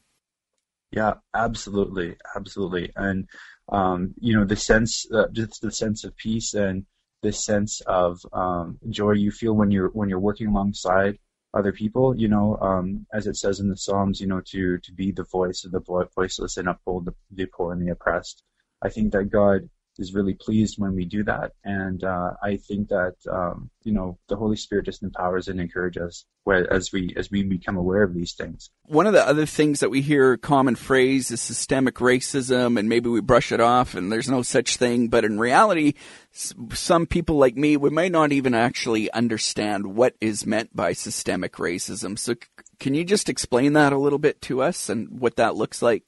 Yeah, 0.92 1.16
absolutely, 1.36 2.16
absolutely. 2.36 2.92
And 2.96 3.28
um, 3.72 4.14
you 4.20 4.36
know, 4.36 4.46
the 4.46 4.56
sense, 4.56 5.06
uh, 5.12 5.28
just 5.32 5.62
the 5.62 5.72
sense 5.72 6.04
of 6.04 6.16
peace 6.18 6.54
and 6.54 6.86
this 7.22 7.44
sense 7.44 7.82
of 7.82 8.20
um, 8.34 8.80
joy 8.90 9.12
you 9.12 9.32
feel 9.32 9.54
when 9.54 9.72
you're 9.72 9.90
when 9.90 10.10
you're 10.10 10.20
working 10.20 10.48
alongside 10.48 11.18
other 11.54 11.72
people. 11.72 12.16
You 12.16 12.30
know, 12.30 12.58
um, 12.62 13.06
as 13.14 13.28
it 13.28 13.36
says 13.36 13.60
in 13.60 13.70
the 13.70 13.78
Psalms, 13.78 14.22
you 14.22 14.28
know, 14.28 14.42
to 14.48 14.78
to 14.80 14.94
be 14.94 15.12
the 15.12 15.26
voice 15.26 15.66
of 15.66 15.72
the 15.72 16.08
voiceless 16.16 16.58
and 16.58 16.68
uphold 16.68 17.06
the, 17.06 17.16
the 17.32 17.46
poor 17.46 17.74
and 17.74 17.82
the 17.82 17.92
oppressed. 17.92 18.44
I 18.82 18.90
think 18.90 19.12
that 19.12 19.26
God 19.26 19.70
is 19.98 20.14
really 20.14 20.34
pleased 20.34 20.76
when 20.78 20.96
we 20.96 21.06
do 21.06 21.24
that. 21.24 21.52
And 21.64 22.04
uh, 22.04 22.32
I 22.42 22.58
think 22.58 22.90
that 22.90 23.16
um, 23.32 23.70
you 23.84 23.94
know 23.94 24.18
the 24.28 24.36
Holy 24.36 24.56
Spirit 24.56 24.86
just 24.86 25.04
empowers 25.04 25.48
and 25.48 25.60
encourages 25.60 26.02
us 26.02 26.26
as 26.72 26.92
we 26.92 27.14
as 27.16 27.30
we 27.30 27.44
become 27.44 27.78
aware 27.78 28.04
of 28.04 28.14
these 28.14 28.34
things. 28.34 28.70
One 28.86 29.08
of 29.08 29.14
the 29.14 29.26
other 29.26 29.46
things 29.46 29.80
that 29.82 29.90
we 29.90 30.02
hear 30.02 30.38
common 30.38 30.76
phrase 30.76 31.32
is 31.32 31.42
systemic 31.42 31.96
racism, 31.96 32.80
and 32.80 32.90
maybe 32.90 33.10
we 33.10 33.22
brush 33.22 33.52
it 33.52 33.62
off, 33.62 33.94
and 33.94 34.12
there's 34.12 34.30
no 34.30 34.42
such 34.42 34.78
thing. 34.78 35.10
But 35.10 35.26
in 35.26 35.40
reality, 35.40 35.94
some 36.32 37.06
people 37.06 37.38
like 37.38 37.56
me, 37.56 37.78
we 37.78 37.90
may 37.90 38.10
not 38.10 38.32
even 38.32 38.54
actually 38.54 39.12
understand 39.12 39.96
what 39.96 40.16
is 40.22 40.46
meant 40.46 40.76
by 40.76 40.94
systemic 40.94 41.54
racism. 41.54 42.18
So, 42.18 42.36
can 42.80 42.94
you 42.94 43.04
just 43.04 43.30
explain 43.30 43.74
that 43.74 43.94
a 43.94 43.98
little 43.98 44.20
bit 44.20 44.42
to 44.44 44.62
us 44.62 44.90
and 44.90 45.20
what 45.20 45.36
that 45.36 45.56
looks 45.56 45.82
like? 45.82 46.04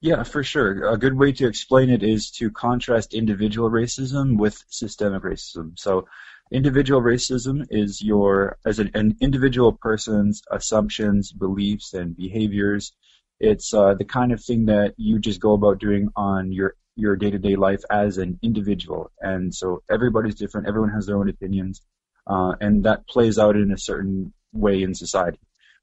Yeah, 0.00 0.22
for 0.22 0.42
sure. 0.42 0.88
A 0.90 0.96
good 0.96 1.14
way 1.18 1.32
to 1.32 1.46
explain 1.46 1.90
it 1.90 2.02
is 2.02 2.30
to 2.32 2.50
contrast 2.50 3.12
individual 3.12 3.70
racism 3.70 4.38
with 4.38 4.62
systemic 4.68 5.22
racism. 5.22 5.78
So, 5.78 6.06
individual 6.50 7.02
racism 7.02 7.66
is 7.70 8.00
your 8.02 8.58
as 8.64 8.78
an, 8.78 8.90
an 8.94 9.16
individual 9.20 9.72
person's 9.74 10.42
assumptions, 10.50 11.32
beliefs, 11.32 11.92
and 11.92 12.16
behaviors. 12.16 12.92
It's 13.40 13.74
uh, 13.74 13.94
the 13.94 14.04
kind 14.06 14.32
of 14.32 14.42
thing 14.42 14.66
that 14.66 14.94
you 14.96 15.18
just 15.18 15.40
go 15.40 15.52
about 15.52 15.80
doing 15.80 16.08
on 16.16 16.50
your 16.52 16.76
your 16.96 17.16
day 17.16 17.30
to 17.30 17.38
day 17.38 17.56
life 17.56 17.82
as 17.90 18.16
an 18.16 18.38
individual, 18.42 19.10
and 19.20 19.54
so 19.54 19.82
everybody's 19.90 20.34
different. 20.36 20.66
Everyone 20.68 20.90
has 20.92 21.06
their 21.06 21.18
own 21.18 21.28
opinions, 21.28 21.82
uh, 22.26 22.54
and 22.60 22.84
that 22.84 23.06
plays 23.06 23.38
out 23.38 23.56
in 23.56 23.70
a 23.70 23.78
certain 23.78 24.32
way 24.52 24.82
in 24.82 24.94
society. 24.94 25.38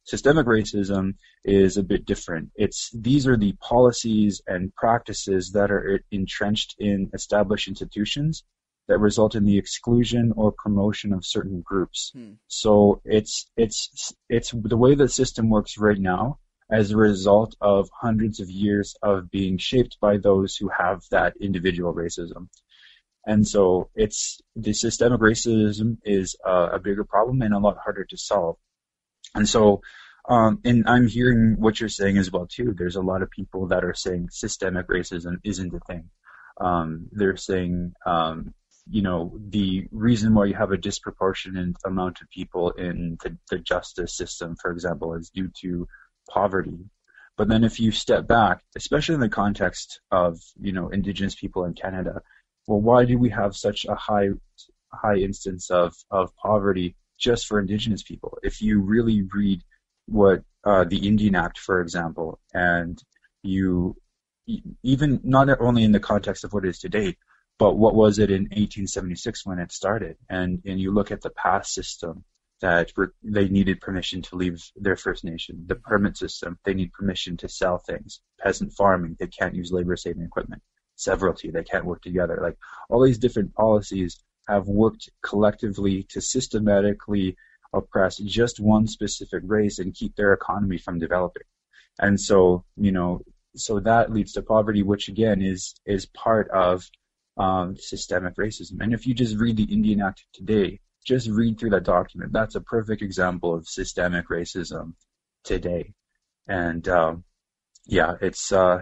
Systemic 0.08 0.46
racism 0.46 1.16
is 1.44 1.76
a 1.76 1.84
bit 1.84 2.06
different. 2.06 2.50
It's 2.56 2.90
these 2.94 3.28
are 3.28 3.36
the 3.36 3.54
policies 3.60 4.42
and 4.48 4.74
practices 4.76 5.52
that 5.52 5.70
are 5.70 6.02
entrenched 6.12 6.76
in 6.80 7.10
established 7.14 7.68
institutions 7.68 8.44
that 8.88 9.00
result 9.00 9.36
in 9.36 9.44
the 9.44 9.58
exclusion 9.58 10.32
or 10.38 10.54
promotion 10.54 11.12
of 11.12 11.26
certain 11.26 11.62
groups. 11.62 12.12
Hmm. 12.16 12.36
So 12.48 13.02
it's 13.04 13.52
it's 13.58 14.14
it's 14.30 14.52
the 14.54 14.78
way 14.78 14.96
the 14.96 15.10
system 15.10 15.50
works 15.50 15.78
right 15.78 16.00
now 16.00 16.40
as 16.72 16.92
a 16.92 16.98
result 16.98 17.58
of 17.60 17.90
hundreds 18.02 18.40
of 18.40 18.50
years 18.50 18.96
of 19.04 19.30
being 19.30 19.58
shaped 19.58 19.98
by 20.00 20.16
those 20.16 20.56
who 20.56 20.70
have 20.70 21.02
that 21.12 21.34
individual 21.42 21.94
racism. 21.94 22.48
And 23.26 23.46
so 23.46 23.90
it's 23.94 24.40
the 24.56 24.72
systemic 24.72 25.20
racism 25.20 25.98
is 26.06 26.38
a, 26.46 26.76
a 26.76 26.80
bigger 26.80 27.04
problem 27.04 27.42
and 27.42 27.54
a 27.54 27.60
lot 27.60 27.76
harder 27.84 28.06
to 28.06 28.18
solve. 28.18 28.56
And 29.38 29.48
so, 29.48 29.82
um, 30.28 30.60
and 30.66 30.84
I'm 30.88 31.08
hearing 31.08 31.56
what 31.58 31.80
you're 31.80 31.90
saying 31.90 32.18
as 32.18 32.32
well 32.32 32.48
too. 32.48 32.74
There's 32.78 32.98
a 32.98 33.02
lot 33.02 33.22
of 33.22 33.30
people 33.30 33.68
that 33.68 33.86
are 33.86 33.94
saying 33.94 34.30
systemic 34.32 34.88
racism 34.88 35.38
isn't 35.44 35.74
a 35.74 35.80
thing. 35.80 36.10
Um, 36.60 37.08
they're 37.12 37.38
saying, 37.38 37.94
um, 38.06 38.54
you 38.90 39.02
know, 39.02 39.38
the 39.50 39.88
reason 39.92 40.34
why 40.34 40.46
you 40.46 40.54
have 40.56 40.72
a 40.72 40.78
disproportionate 40.78 41.76
amount 41.86 42.22
of 42.22 42.30
people 42.30 42.72
in 42.72 43.18
the, 43.24 43.38
the 43.52 43.60
justice 43.60 44.16
system, 44.16 44.56
for 44.62 44.72
example, 44.72 45.14
is 45.14 45.30
due 45.30 45.52
to 45.62 45.88
poverty. 46.30 46.80
But 47.38 47.48
then 47.48 47.64
if 47.64 47.80
you 47.80 47.92
step 47.92 48.28
back, 48.28 48.64
especially 48.76 49.16
in 49.16 49.22
the 49.22 49.30
context 49.30 50.00
of, 50.12 50.40
you 50.60 50.72
know, 50.72 50.90
indigenous 50.90 51.36
people 51.36 51.66
in 51.66 51.74
Canada, 51.74 52.22
well, 52.66 52.82
why 52.82 53.06
do 53.06 53.18
we 53.18 53.30
have 53.30 53.56
such 53.56 53.86
a 53.86 53.96
high 53.96 54.30
high 54.92 55.18
instance 55.18 55.70
of, 55.70 55.94
of 56.10 56.36
poverty 56.38 56.96
just 57.18 57.48
for 57.48 57.60
indigenous 57.60 58.04
people? 58.04 58.38
If 58.44 58.62
you 58.62 58.82
really 58.82 59.24
read 59.34 59.64
what 60.06 60.44
uh, 60.64 60.86
the 60.86 61.08
Indian 61.08 61.36
Act, 61.36 61.58
for 61.60 61.82
example, 61.82 62.40
and 62.54 63.02
you 63.44 63.96
even 64.84 65.20
not 65.24 65.50
only 65.60 65.84
in 65.84 65.92
the 65.92 66.00
context 66.00 66.44
of 66.44 66.54
what 66.54 66.66
it 66.66 66.70
is 66.70 66.80
today, 66.80 67.18
but 67.60 67.74
what 67.74 67.96
was 67.96 68.20
it 68.20 68.32
in 68.32 68.44
1876 68.44 69.46
when 69.46 69.60
it 69.60 69.72
started, 69.72 70.18
and 70.30 70.62
and 70.66 70.80
you 70.80 70.92
look 70.92 71.12
at 71.12 71.22
the 71.22 71.30
pass 71.30 71.74
system 71.74 72.24
that 72.62 72.92
re- 72.96 73.08
they 73.24 73.48
needed 73.50 73.82
permission 73.82 74.22
to 74.24 74.36
leave 74.36 74.64
their 74.76 74.96
First 74.96 75.24
Nation, 75.24 75.66
the 75.68 75.76
permit 75.76 76.18
system, 76.18 76.58
they 76.64 76.74
need 76.74 76.92
permission 76.92 77.38
to 77.38 77.50
sell 77.50 77.78
things, 77.78 78.20
peasant 78.40 78.74
farming, 78.74 79.16
they 79.20 79.28
can't 79.28 79.54
use 79.54 79.72
labor 79.72 79.96
saving 79.96 80.24
equipment 80.24 80.62
severalty. 80.98 81.52
They 81.52 81.64
can't 81.64 81.86
work 81.86 82.02
together. 82.02 82.40
Like 82.42 82.58
all 82.90 83.04
these 83.04 83.20
different 83.20 83.54
policies 83.54 84.22
have 84.48 84.68
worked 84.68 85.10
collectively 85.22 86.04
to 86.10 86.22
systematically 86.22 87.36
oppress 87.74 88.18
just 88.18 88.60
one 88.60 88.88
specific 88.88 89.44
race 89.46 89.80
and 89.80 89.94
keep 89.94 90.16
their 90.16 90.34
economy 90.34 90.78
from 90.78 91.00
developing. 91.00 91.44
And 92.00 92.20
so, 92.20 92.64
you 92.76 92.92
know, 92.92 93.22
so 93.56 93.80
that 93.80 94.12
leads 94.12 94.34
to 94.34 94.42
poverty, 94.42 94.84
which 94.84 95.10
again 95.10 95.42
is 95.42 95.76
is 95.86 96.06
part 96.06 96.50
of 96.52 96.90
um, 97.38 97.76
systemic 97.78 98.36
racism. 98.36 98.82
And 98.82 98.94
if 98.94 99.06
you 99.08 99.14
just 99.14 99.38
read 99.38 99.58
the 99.58 99.72
Indian 99.72 100.02
Act 100.02 100.26
today, 100.34 100.80
just 101.06 101.30
read 101.30 101.60
through 101.60 101.72
that 101.72 101.84
document. 101.84 102.34
That's 102.34 102.56
a 102.56 102.62
perfect 102.62 103.02
example 103.02 103.54
of 103.54 103.68
systemic 103.68 104.30
racism 104.30 104.94
today. 105.44 105.94
And 106.48 106.88
um, 106.88 107.24
yeah, 107.86 108.16
it's 108.22 108.52
uh, 108.52 108.82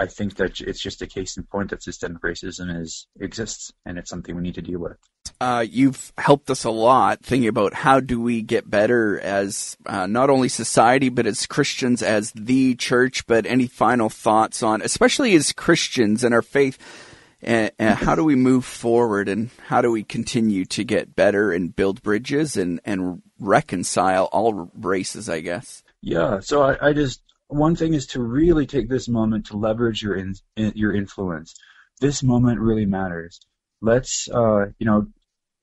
I 0.00 0.06
think 0.06 0.36
that 0.36 0.62
it's 0.62 0.80
just 0.80 1.02
a 1.02 1.06
case 1.06 1.36
in 1.36 1.42
point 1.42 1.70
that 1.70 1.82
systemic 1.82 2.22
racism 2.22 2.80
is 2.80 3.06
exists, 3.20 3.70
and 3.84 3.98
it's 3.98 4.08
something 4.08 4.34
we 4.34 4.40
need 4.40 4.54
to 4.54 4.62
deal 4.62 4.80
with. 4.80 4.96
Uh, 5.38 5.64
you've 5.68 6.12
helped 6.16 6.48
us 6.48 6.64
a 6.64 6.70
lot 6.70 7.22
thinking 7.22 7.48
about 7.48 7.74
how 7.74 8.00
do 8.00 8.18
we 8.18 8.40
get 8.40 8.68
better 8.68 9.20
as 9.20 9.76
uh, 9.84 10.06
not 10.06 10.30
only 10.30 10.48
society 10.48 11.10
but 11.10 11.26
as 11.26 11.46
Christians, 11.46 12.02
as 12.02 12.32
the 12.32 12.74
church. 12.76 13.26
But 13.26 13.44
any 13.44 13.66
final 13.66 14.08
thoughts 14.08 14.62
on, 14.62 14.80
especially 14.80 15.34
as 15.34 15.52
Christians 15.52 16.24
and 16.24 16.32
our 16.32 16.42
faith, 16.42 16.78
and, 17.42 17.70
and 17.78 17.94
how 17.94 18.14
do 18.14 18.24
we 18.24 18.36
move 18.36 18.64
forward, 18.64 19.28
and 19.28 19.50
how 19.66 19.82
do 19.82 19.90
we 19.90 20.02
continue 20.02 20.64
to 20.64 20.82
get 20.82 21.14
better 21.14 21.52
and 21.52 21.76
build 21.76 22.02
bridges 22.02 22.56
and 22.56 22.80
and 22.86 23.20
reconcile 23.38 24.30
all 24.32 24.70
races? 24.74 25.28
I 25.28 25.40
guess. 25.40 25.82
Yeah. 26.00 26.40
So 26.40 26.62
I, 26.62 26.88
I 26.88 26.92
just 26.94 27.20
one 27.50 27.74
thing 27.76 27.94
is 27.94 28.06
to 28.08 28.22
really 28.22 28.66
take 28.66 28.88
this 28.88 29.08
moment 29.08 29.46
to 29.46 29.56
leverage 29.56 30.02
your 30.02 30.16
in, 30.16 30.34
your 30.56 30.94
influence. 30.94 31.54
This 32.00 32.22
moment 32.22 32.60
really 32.60 32.86
matters. 32.86 33.40
Let's, 33.82 34.28
uh, 34.28 34.66
you 34.78 34.86
know, 34.86 35.08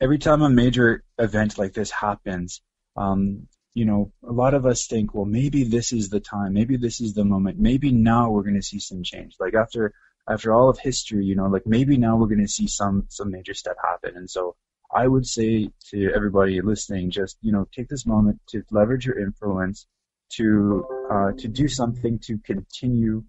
every 0.02 0.18
time 0.18 0.42
a 0.42 0.50
major 0.50 1.04
event 1.18 1.58
like 1.58 1.74
this 1.74 1.90
happens, 1.90 2.62
um, 2.96 3.48
you 3.74 3.86
know, 3.86 4.12
a 4.28 4.32
lot 4.32 4.54
of 4.54 4.66
us 4.66 4.88
think, 4.88 5.14
well, 5.14 5.26
maybe 5.26 5.64
this 5.64 5.94
is 5.94 6.10
the 6.10 6.20
time, 6.20 6.54
maybe 6.54 6.78
this 6.78 7.00
is 7.00 7.14
the 7.14 7.24
moment, 7.24 7.60
maybe 7.60 7.92
now 7.92 8.32
we're 8.32 8.44
going 8.44 8.56
to 8.56 8.62
see 8.62 8.80
some 8.80 9.04
change. 9.04 9.36
Like 9.40 9.54
after 9.54 9.94
after 10.30 10.54
all 10.54 10.70
of 10.70 10.78
history, 10.78 11.26
you 11.26 11.36
know, 11.36 11.48
like 11.48 11.66
maybe 11.66 11.98
now 11.98 12.18
we're 12.18 12.28
going 12.28 12.46
to 12.46 12.52
see 12.52 12.68
some 12.68 13.06
some 13.10 13.32
major 13.32 13.54
step 13.54 13.78
happen. 13.82 14.18
And 14.18 14.30
so 14.30 14.56
I 14.94 15.08
would 15.08 15.26
say 15.26 15.70
to 15.92 16.12
everybody 16.14 16.60
listening, 16.62 17.12
just 17.12 17.38
you 17.42 17.52
know, 17.52 17.68
take 17.72 17.88
this 17.88 18.06
moment 18.06 18.42
to 18.50 18.64
leverage 18.72 19.06
your 19.06 19.20
influence 19.20 19.88
to 20.34 20.86
uh, 21.10 21.32
to 21.38 21.48
do 21.48 21.68
something 21.68 22.20
to 22.20 22.38
continue 22.40 23.24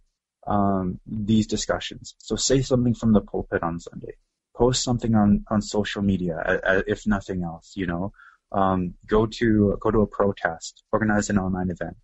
um, 0.46 0.98
these 1.06 1.46
discussions. 1.46 2.14
So 2.18 2.36
say 2.36 2.62
something 2.62 2.94
from 2.94 3.12
the 3.12 3.20
pulpit 3.20 3.62
on 3.62 3.80
Sunday. 3.80 4.14
Post 4.56 4.82
something 4.82 5.14
on, 5.14 5.44
on 5.50 5.62
social 5.62 6.02
media, 6.02 6.60
if 6.86 7.06
nothing 7.06 7.44
else. 7.44 7.72
You 7.76 7.86
know, 7.86 8.12
um, 8.50 8.94
go 9.06 9.26
to 9.26 9.78
go 9.80 9.90
to 9.90 10.00
a 10.00 10.06
protest, 10.06 10.82
organize 10.90 11.30
an 11.30 11.38
online 11.38 11.70
event. 11.70 11.96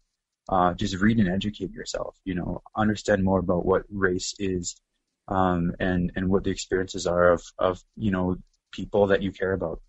Uh, 0.49 0.75
just 0.75 0.97
read 0.97 1.19
and 1.19 1.29
educate 1.29 1.73
yourself. 1.73 2.17
You 2.25 2.35
know, 2.35 2.63
understand 2.77 3.25
more 3.25 3.41
about 3.41 3.65
what 3.65 3.83
race 3.91 4.35
is, 4.39 4.77
um, 5.27 5.73
and 5.81 6.13
and 6.15 6.29
what 6.29 6.45
the 6.45 6.51
experiences 6.51 7.07
are 7.07 7.33
of 7.33 7.43
of 7.59 7.83
you 7.97 8.11
know 8.11 8.37
people 8.71 9.09
that 9.09 9.23
you 9.23 9.33
care 9.33 9.53
about. 9.53 9.81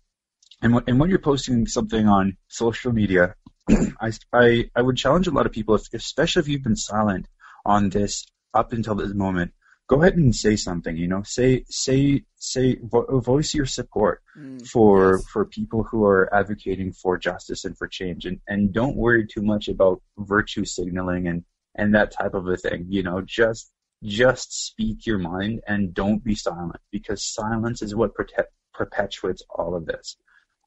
And, 0.62 0.72
w- 0.72 0.84
and 0.88 0.98
when 0.98 1.10
you're 1.10 1.18
posting 1.18 1.66
something 1.66 2.08
on 2.08 2.36
social 2.48 2.92
media, 2.92 3.34
I, 3.68 4.12
I, 4.32 4.70
I 4.74 4.82
would 4.82 4.96
challenge 4.96 5.26
a 5.26 5.32
lot 5.32 5.46
of 5.46 5.52
people, 5.52 5.74
if, 5.74 5.92
especially 5.92 6.40
if 6.40 6.48
you've 6.48 6.62
been 6.62 6.76
silent 6.76 7.26
on 7.64 7.90
this 7.90 8.26
up 8.54 8.72
until 8.72 8.94
this 8.94 9.12
moment, 9.12 9.52
go 9.88 10.00
ahead 10.00 10.16
and 10.16 10.34
say 10.34 10.56
something. 10.56 10.96
You 10.96 11.08
know, 11.08 11.22
say 11.22 11.64
say 11.68 12.24
say 12.36 12.76
vo- 12.82 13.20
voice 13.20 13.54
your 13.54 13.66
support 13.66 14.22
mm, 14.38 14.66
for 14.66 15.16
yes. 15.16 15.26
for 15.26 15.44
people 15.44 15.82
who 15.84 16.04
are 16.04 16.32
advocating 16.34 16.92
for 16.92 17.18
justice 17.18 17.64
and 17.64 17.76
for 17.76 17.88
change, 17.88 18.24
and 18.24 18.40
and 18.46 18.72
don't 18.72 18.96
worry 18.96 19.26
too 19.26 19.42
much 19.42 19.68
about 19.68 20.02
virtue 20.18 20.64
signaling 20.64 21.28
and 21.28 21.44
and 21.74 21.94
that 21.94 22.12
type 22.12 22.34
of 22.34 22.46
a 22.48 22.56
thing. 22.56 22.86
You 22.88 23.02
know, 23.02 23.20
just 23.20 23.70
just 24.02 24.66
speak 24.66 25.06
your 25.06 25.18
mind 25.18 25.60
and 25.66 25.94
don't 25.94 26.22
be 26.22 26.34
silent 26.34 26.80
because 26.92 27.24
silence 27.24 27.82
is 27.82 27.94
what 27.94 28.14
prote- 28.14 28.52
perpetuates 28.74 29.42
all 29.50 29.74
of 29.74 29.86
this. 29.86 30.16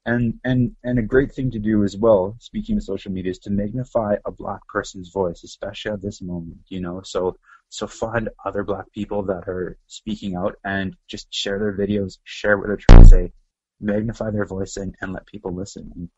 And, 0.05 0.39
and, 0.43 0.75
and 0.83 0.97
a 0.97 1.03
great 1.03 1.33
thing 1.33 1.51
to 1.51 1.59
do 1.59 1.83
as 1.83 1.95
well, 1.95 2.35
speaking 2.39 2.77
of 2.77 2.83
social 2.83 3.11
media, 3.11 3.31
is 3.31 3.39
to 3.39 3.51
magnify 3.51 4.15
a 4.25 4.31
black 4.31 4.61
person's 4.67 5.09
voice, 5.09 5.43
especially 5.43 5.91
at 5.91 6.01
this 6.01 6.21
moment, 6.21 6.59
you 6.69 6.81
know. 6.81 7.01
So, 7.03 7.37
so 7.69 7.85
find 7.85 8.29
other 8.43 8.63
black 8.63 8.91
people 8.91 9.23
that 9.23 9.47
are 9.47 9.77
speaking 9.87 10.35
out 10.35 10.55
and 10.63 10.95
just 11.07 11.31
share 11.31 11.59
their 11.59 11.77
videos, 11.77 12.17
share 12.23 12.57
what 12.57 12.67
they're 12.67 12.77
trying 12.77 13.01
to 13.03 13.07
say, 13.07 13.33
magnify 13.79 14.31
their 14.31 14.45
voice 14.45 14.77
and, 14.77 14.95
and 15.01 15.13
let 15.13 15.27
people 15.27 15.53
listen. 15.53 15.91
And 15.95 16.09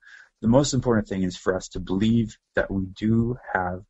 the 0.41 0.48
most 0.48 0.74
important 0.74 1.08
thing 1.08 1.24
is 1.24 1.36
for 1.36 1.56
us 1.56 1.67
to 1.70 1.80
believe 1.80 2.38
that 2.56 2.72
we 2.72 2.86
do 2.86 3.38
have 3.54 3.82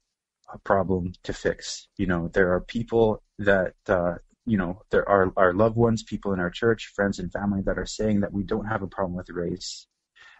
a 0.51 0.57
problem 0.59 1.13
to 1.23 1.33
fix. 1.33 1.87
You 1.97 2.07
know, 2.07 2.29
there 2.29 2.53
are 2.53 2.61
people 2.61 3.23
that, 3.39 3.73
uh, 3.87 4.15
you 4.51 4.57
know, 4.57 4.81
there 4.91 5.07
are 5.07 5.31
our 5.37 5.53
loved 5.53 5.77
ones, 5.77 6.03
people 6.03 6.33
in 6.33 6.41
our 6.41 6.49
church, 6.49 6.91
friends 6.93 7.19
and 7.19 7.31
family 7.31 7.61
that 7.61 7.79
are 7.79 7.85
saying 7.85 8.19
that 8.19 8.33
we 8.33 8.43
don't 8.43 8.65
have 8.65 8.81
a 8.81 8.93
problem 8.95 9.15
with 9.15 9.29
race, 9.29 9.87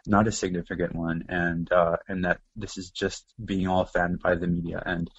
not 0.06 0.28
a 0.28 0.34
significant 0.34 0.94
one, 0.94 1.24
and 1.30 1.72
uh, 1.72 1.96
and 2.10 2.26
that 2.26 2.42
this 2.58 2.78
is 2.78 2.90
just 2.90 3.34
being 3.44 3.68
all 3.70 3.86
fanned 3.86 4.20
by 4.20 4.36
the 4.36 4.48
media. 4.48 4.84
And 4.86 5.10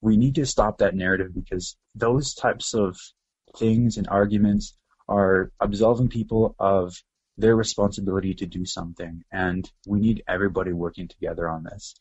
we 0.00 0.16
need 0.16 0.36
to 0.36 0.46
stop 0.46 0.78
that 0.78 0.94
narrative 0.94 1.34
because 1.34 1.76
those 1.94 2.32
types 2.32 2.72
of 2.72 2.96
things 3.58 3.98
and 3.98 4.08
arguments 4.08 4.74
are 5.06 5.52
absolving 5.60 6.08
people 6.08 6.54
of 6.58 6.94
their 7.36 7.54
responsibility 7.54 8.32
to 8.36 8.46
do 8.46 8.64
something, 8.64 9.22
and 9.30 9.70
we 9.86 10.00
need 10.00 10.22
everybody 10.26 10.72
working 10.72 11.08
together 11.08 11.46
on 11.46 11.64
this. 11.64 11.94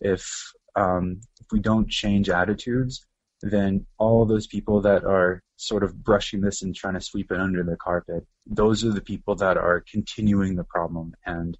If 0.00 0.28
um, 0.74 1.20
if 1.40 1.46
we 1.52 1.60
don't 1.60 1.88
change 1.88 2.30
attitudes, 2.30 3.06
then 3.50 3.86
all 3.98 4.24
those 4.24 4.46
people 4.46 4.80
that 4.82 5.04
are 5.04 5.42
sort 5.56 5.82
of 5.84 6.02
brushing 6.02 6.40
this 6.40 6.62
and 6.62 6.74
trying 6.74 6.94
to 6.94 7.00
sweep 7.00 7.30
it 7.30 7.38
under 7.38 7.62
the 7.62 7.76
carpet, 7.76 8.26
those 8.46 8.84
are 8.84 8.92
the 8.92 9.00
people 9.00 9.34
that 9.36 9.56
are 9.56 9.84
continuing 9.90 10.56
the 10.56 10.64
problem. 10.64 11.14
And 11.26 11.56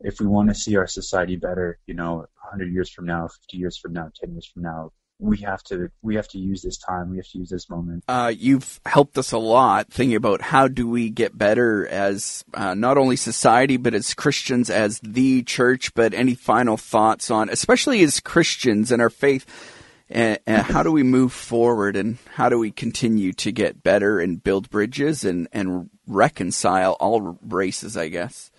if 0.00 0.20
we 0.20 0.26
want 0.26 0.50
to 0.50 0.54
see 0.54 0.76
our 0.76 0.86
society 0.86 1.36
better, 1.36 1.78
you 1.86 1.94
know, 1.94 2.26
100 2.42 2.72
years 2.72 2.90
from 2.90 3.06
now, 3.06 3.28
50 3.28 3.56
years 3.56 3.78
from 3.78 3.92
now, 3.92 4.10
10 4.20 4.32
years 4.32 4.46
from 4.46 4.62
now, 4.62 4.92
we 5.20 5.38
have 5.38 5.62
to 5.62 5.90
we 6.02 6.16
have 6.16 6.26
to 6.28 6.38
use 6.38 6.60
this 6.62 6.76
time. 6.76 7.10
We 7.10 7.18
have 7.18 7.28
to 7.28 7.38
use 7.38 7.48
this 7.48 7.70
moment. 7.70 8.04
Uh, 8.08 8.32
you've 8.36 8.80
helped 8.84 9.16
us 9.16 9.30
a 9.30 9.38
lot 9.38 9.88
thinking 9.88 10.16
about 10.16 10.40
how 10.40 10.66
do 10.66 10.88
we 10.88 11.08
get 11.08 11.38
better 11.38 11.86
as 11.86 12.44
uh, 12.52 12.74
not 12.74 12.98
only 12.98 13.14
society 13.14 13.76
but 13.76 13.94
as 13.94 14.12
Christians, 14.12 14.70
as 14.70 14.98
the 15.00 15.42
church. 15.44 15.94
But 15.94 16.14
any 16.14 16.34
final 16.34 16.76
thoughts 16.76 17.30
on, 17.30 17.48
especially 17.48 18.02
as 18.02 18.18
Christians 18.18 18.90
and 18.90 19.00
our 19.00 19.10
faith 19.10 19.46
and, 20.10 20.38
and, 20.46 20.62
how 20.62 20.82
do 20.82 20.92
we 20.92 21.02
move 21.02 21.32
forward 21.32 21.96
and 21.96 22.18
how 22.34 22.48
do 22.48 22.58
we 22.58 22.70
continue 22.70 23.32
to 23.34 23.52
get 23.52 23.82
better 23.82 24.20
and 24.20 24.42
build 24.42 24.70
bridges 24.70 25.24
and, 25.24 25.48
and 25.52 25.90
reconcile 26.06 26.92
all 27.00 27.38
races 27.42 27.96
i 27.96 28.08
guess? 28.08 28.50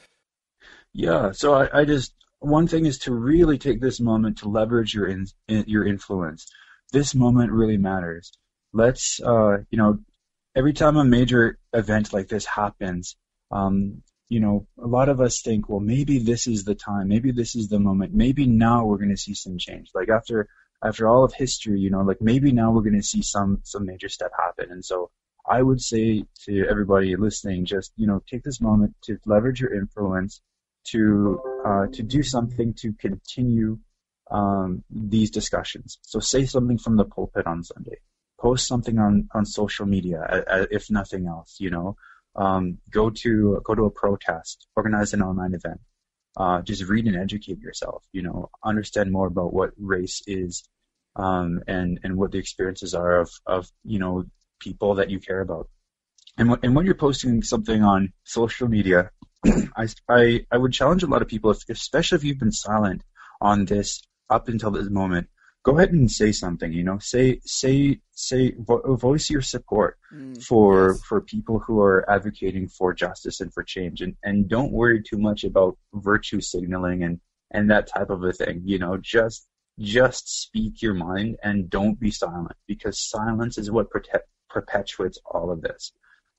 Yeah. 0.93 1.31
So 1.33 1.53
I, 1.53 1.81
I 1.81 1.85
just 1.85 2.13
one 2.39 2.67
thing 2.67 2.85
is 2.85 2.99
to 2.99 3.13
really 3.13 3.57
take 3.57 3.81
this 3.81 3.99
moment 3.99 4.39
to 4.39 4.49
leverage 4.49 4.93
your 4.93 5.07
in, 5.07 5.27
your 5.47 5.85
influence. 5.85 6.47
This 6.93 7.13
moment 7.13 7.51
really 7.51 7.77
matters. 7.77 8.31
Let's 8.73 9.19
uh, 9.21 9.57
you 9.69 9.77
know 9.77 9.99
every 10.55 10.73
time 10.73 10.97
a 10.97 11.03
major 11.03 11.57
event 11.73 12.13
like 12.13 12.29
this 12.29 12.45
happens 12.45 13.17
um, 13.51 14.01
you 14.29 14.39
know, 14.39 14.67
a 14.81 14.87
lot 14.87 15.09
of 15.09 15.21
us 15.21 15.41
think, 15.41 15.69
well, 15.69 15.79
maybe 15.79 16.19
this 16.19 16.47
is 16.47 16.63
the 16.63 16.75
time, 16.75 17.07
maybe 17.07 17.31
this 17.31 17.55
is 17.55 17.69
the 17.69 17.79
moment, 17.79 18.13
maybe 18.13 18.47
now 18.47 18.85
we're 18.85 18.97
going 18.97 19.09
to 19.09 19.17
see 19.17 19.35
some 19.35 19.57
change. 19.57 19.91
Like 19.93 20.09
after 20.09 20.47
after 20.83 21.07
all 21.07 21.23
of 21.23 21.33
history, 21.33 21.79
you 21.79 21.89
know, 21.89 22.01
like 22.01 22.21
maybe 22.21 22.51
now 22.51 22.71
we're 22.71 22.81
going 22.81 22.99
to 22.99 23.03
see 23.03 23.21
some 23.21 23.59
some 23.63 23.85
major 23.85 24.09
step 24.09 24.31
happen. 24.37 24.71
And 24.71 24.83
so 24.83 25.11
I 25.47 25.61
would 25.61 25.81
say 25.81 26.25
to 26.45 26.65
everybody 26.69 27.15
listening, 27.15 27.65
just 27.65 27.91
you 27.95 28.07
know, 28.07 28.21
take 28.29 28.43
this 28.43 28.61
moment 28.61 28.95
to 29.03 29.17
leverage 29.25 29.61
your 29.61 29.73
influence 29.73 30.41
to 30.85 31.41
uh, 31.65 31.87
to 31.93 32.03
do 32.03 32.23
something 32.23 32.73
to 32.75 32.93
continue 32.93 33.79
um, 34.31 34.83
these 34.89 35.31
discussions. 35.31 35.99
So 36.01 36.19
say 36.19 36.45
something 36.45 36.77
from 36.77 36.97
the 36.97 37.05
pulpit 37.05 37.47
on 37.47 37.63
Sunday. 37.63 37.97
Post 38.39 38.67
something 38.67 38.99
on 38.99 39.29
on 39.33 39.45
social 39.45 39.85
media, 39.85 40.43
if 40.71 40.91
nothing 40.91 41.27
else. 41.27 41.57
You 41.59 41.69
know, 41.69 41.95
um, 42.35 42.79
go 42.89 43.09
to 43.09 43.61
go 43.63 43.75
to 43.75 43.85
a 43.85 43.91
protest, 43.91 44.67
organize 44.75 45.13
an 45.13 45.21
online 45.21 45.53
event. 45.53 45.79
Uh, 46.37 46.61
just 46.61 46.83
read 46.83 47.05
and 47.07 47.15
educate 47.15 47.59
yourself. 47.59 48.03
You 48.11 48.23
know, 48.23 48.49
understand 48.63 49.11
more 49.11 49.27
about 49.27 49.53
what 49.53 49.71
race 49.77 50.21
is, 50.27 50.63
um, 51.15 51.61
and 51.67 51.99
and 52.03 52.17
what 52.17 52.31
the 52.31 52.39
experiences 52.39 52.93
are 52.93 53.19
of 53.21 53.31
of 53.45 53.69
you 53.83 53.99
know 53.99 54.25
people 54.59 54.95
that 54.95 55.09
you 55.09 55.19
care 55.19 55.41
about. 55.41 55.69
And 56.37 56.49
w- 56.49 56.59
and 56.63 56.75
when 56.75 56.85
you're 56.85 56.95
posting 56.95 57.41
something 57.43 57.83
on 57.83 58.11
social 58.23 58.67
media, 58.67 59.11
I, 59.45 59.87
I 60.09 60.45
I 60.51 60.57
would 60.57 60.73
challenge 60.73 61.03
a 61.03 61.07
lot 61.07 61.21
of 61.21 61.27
people, 61.27 61.51
if, 61.51 61.59
especially 61.69 62.17
if 62.17 62.23
you've 62.23 62.39
been 62.39 62.51
silent 62.51 63.03
on 63.41 63.65
this 63.65 64.01
up 64.29 64.47
until 64.49 64.71
this 64.71 64.89
moment, 64.89 65.27
go 65.65 65.77
ahead 65.77 65.91
and 65.91 66.09
say 66.09 66.31
something. 66.31 66.71
You 66.71 66.83
know, 66.83 66.99
say 66.99 67.41
say 67.43 67.99
say 68.11 68.53
vo- 68.57 68.95
voice 68.95 69.29
your 69.29 69.41
support 69.41 69.97
mm, 70.13 70.41
for 70.43 70.91
yes. 70.91 71.01
for 71.03 71.21
people 71.21 71.59
who 71.59 71.81
are 71.81 72.09
advocating 72.09 72.67
for 72.67 72.93
justice 72.93 73.41
and 73.41 73.53
for 73.53 73.63
change, 73.63 74.01
and 74.01 74.15
and 74.23 74.47
don't 74.47 74.71
worry 74.71 75.01
too 75.01 75.17
much 75.17 75.43
about 75.43 75.77
virtue 75.93 76.39
signaling 76.39 77.03
and 77.03 77.19
and 77.51 77.69
that 77.71 77.87
type 77.87 78.09
of 78.11 78.23
a 78.23 78.31
thing. 78.31 78.61
You 78.63 78.79
know, 78.79 78.97
just 78.97 79.47
just 79.79 80.41
speak 80.43 80.81
your 80.81 80.93
mind 80.93 81.37
and 81.43 81.69
don't 81.69 81.99
be 81.99 82.11
silent 82.11 82.55
because 82.67 83.09
silence 83.09 83.57
is 83.57 83.71
what 83.71 83.89
prote- 83.89 84.29
perpetuates 84.49 85.19
all 85.25 85.51
of 85.51 85.61
this. 85.61 85.91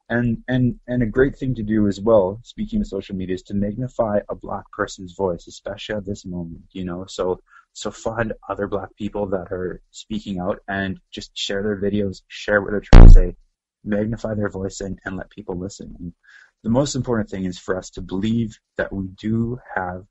And 0.09 0.39
and 0.47 0.79
and 0.87 1.03
a 1.03 1.07
great 1.07 1.37
thing 1.37 1.53
to 1.57 1.65
do 1.65 1.89
as 1.89 2.01
well, 2.01 2.39
speaking 2.45 2.81
of 2.81 2.87
social 2.87 3.17
media, 3.17 3.35
is 3.35 3.43
to 3.45 3.55
magnify 3.55 4.21
a 4.29 4.37
black 4.37 4.65
person's 4.73 5.15
voice, 5.15 5.49
especially 5.49 5.97
at 5.97 6.07
this 6.07 6.25
moment. 6.25 6.63
You 6.71 6.85
know, 6.85 7.07
so 7.09 7.41
so 7.77 7.91
find 7.91 8.33
other 8.49 8.67
black 8.67 8.97
people 8.97 9.27
that 9.27 9.53
are 9.53 9.83
speaking 9.91 10.41
out 10.41 10.61
and 10.67 10.99
just 11.13 11.37
share 11.37 11.63
their 11.63 11.79
videos, 11.79 12.23
share 12.27 12.63
what 12.63 12.71
they're 12.71 12.81
trying 12.81 13.07
to 13.07 13.13
say, 13.13 13.37
magnify 13.85 14.33
their 14.33 14.49
voice 14.49 14.81
and, 14.81 14.99
and 15.05 15.19
let 15.19 15.29
people 15.29 15.59
listen. 15.59 15.95
And 15.99 16.15
the 16.63 16.71
most 16.71 16.95
important 16.95 17.29
thing 17.29 17.45
is 17.45 17.59
for 17.59 17.77
us 17.77 17.91
to 17.91 18.01
believe 18.01 18.59
that 18.79 18.95
we 18.95 19.09
do 19.09 19.59
have 19.75 20.05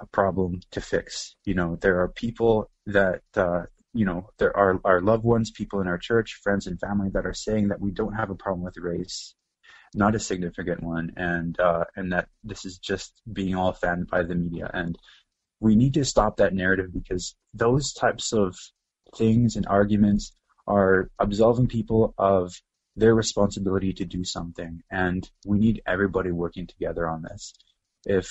a 0.00 0.06
problem 0.06 0.60
to 0.70 0.80
fix. 0.80 1.36
You 1.44 1.52
know, 1.52 1.76
there 1.76 2.00
are 2.00 2.08
people 2.08 2.70
that, 2.86 3.20
uh, 3.36 3.64
you 3.92 4.06
know, 4.06 4.30
there 4.38 4.56
are 4.56 4.80
our 4.82 5.02
loved 5.02 5.24
ones, 5.24 5.50
people 5.50 5.82
in 5.82 5.88
our 5.88 5.98
church, 5.98 6.40
friends 6.42 6.66
and 6.66 6.80
family 6.80 7.10
that 7.12 7.26
are 7.26 7.34
saying 7.34 7.68
that 7.68 7.80
we 7.82 7.90
don't 7.90 8.14
have 8.14 8.30
a 8.30 8.34
problem 8.34 8.64
with 8.64 8.78
race, 8.78 9.34
not 9.94 10.14
a 10.14 10.18
significant 10.18 10.82
one, 10.82 11.12
and 11.18 11.60
uh, 11.60 11.84
and 11.94 12.12
that 12.14 12.28
this 12.42 12.64
is 12.64 12.78
just 12.78 13.12
being 13.30 13.54
all 13.54 13.74
fanned 13.74 14.06
by 14.06 14.22
the 14.22 14.34
media. 14.34 14.70
And 14.72 14.96
we 15.62 15.76
need 15.76 15.94
to 15.94 16.04
stop 16.04 16.36
that 16.36 16.54
narrative 16.54 16.92
because 16.92 17.36
those 17.54 17.92
types 17.92 18.32
of 18.32 18.58
things 19.16 19.54
and 19.54 19.64
arguments 19.68 20.32
are 20.66 21.08
absolving 21.20 21.68
people 21.68 22.14
of 22.18 22.52
their 22.96 23.14
responsibility 23.14 23.92
to 23.92 24.04
do 24.04 24.24
something, 24.24 24.82
and 24.90 25.30
we 25.46 25.58
need 25.58 25.80
everybody 25.86 26.32
working 26.32 26.66
together 26.66 27.08
on 27.08 27.22
this. 27.22 27.54
If 28.04 28.28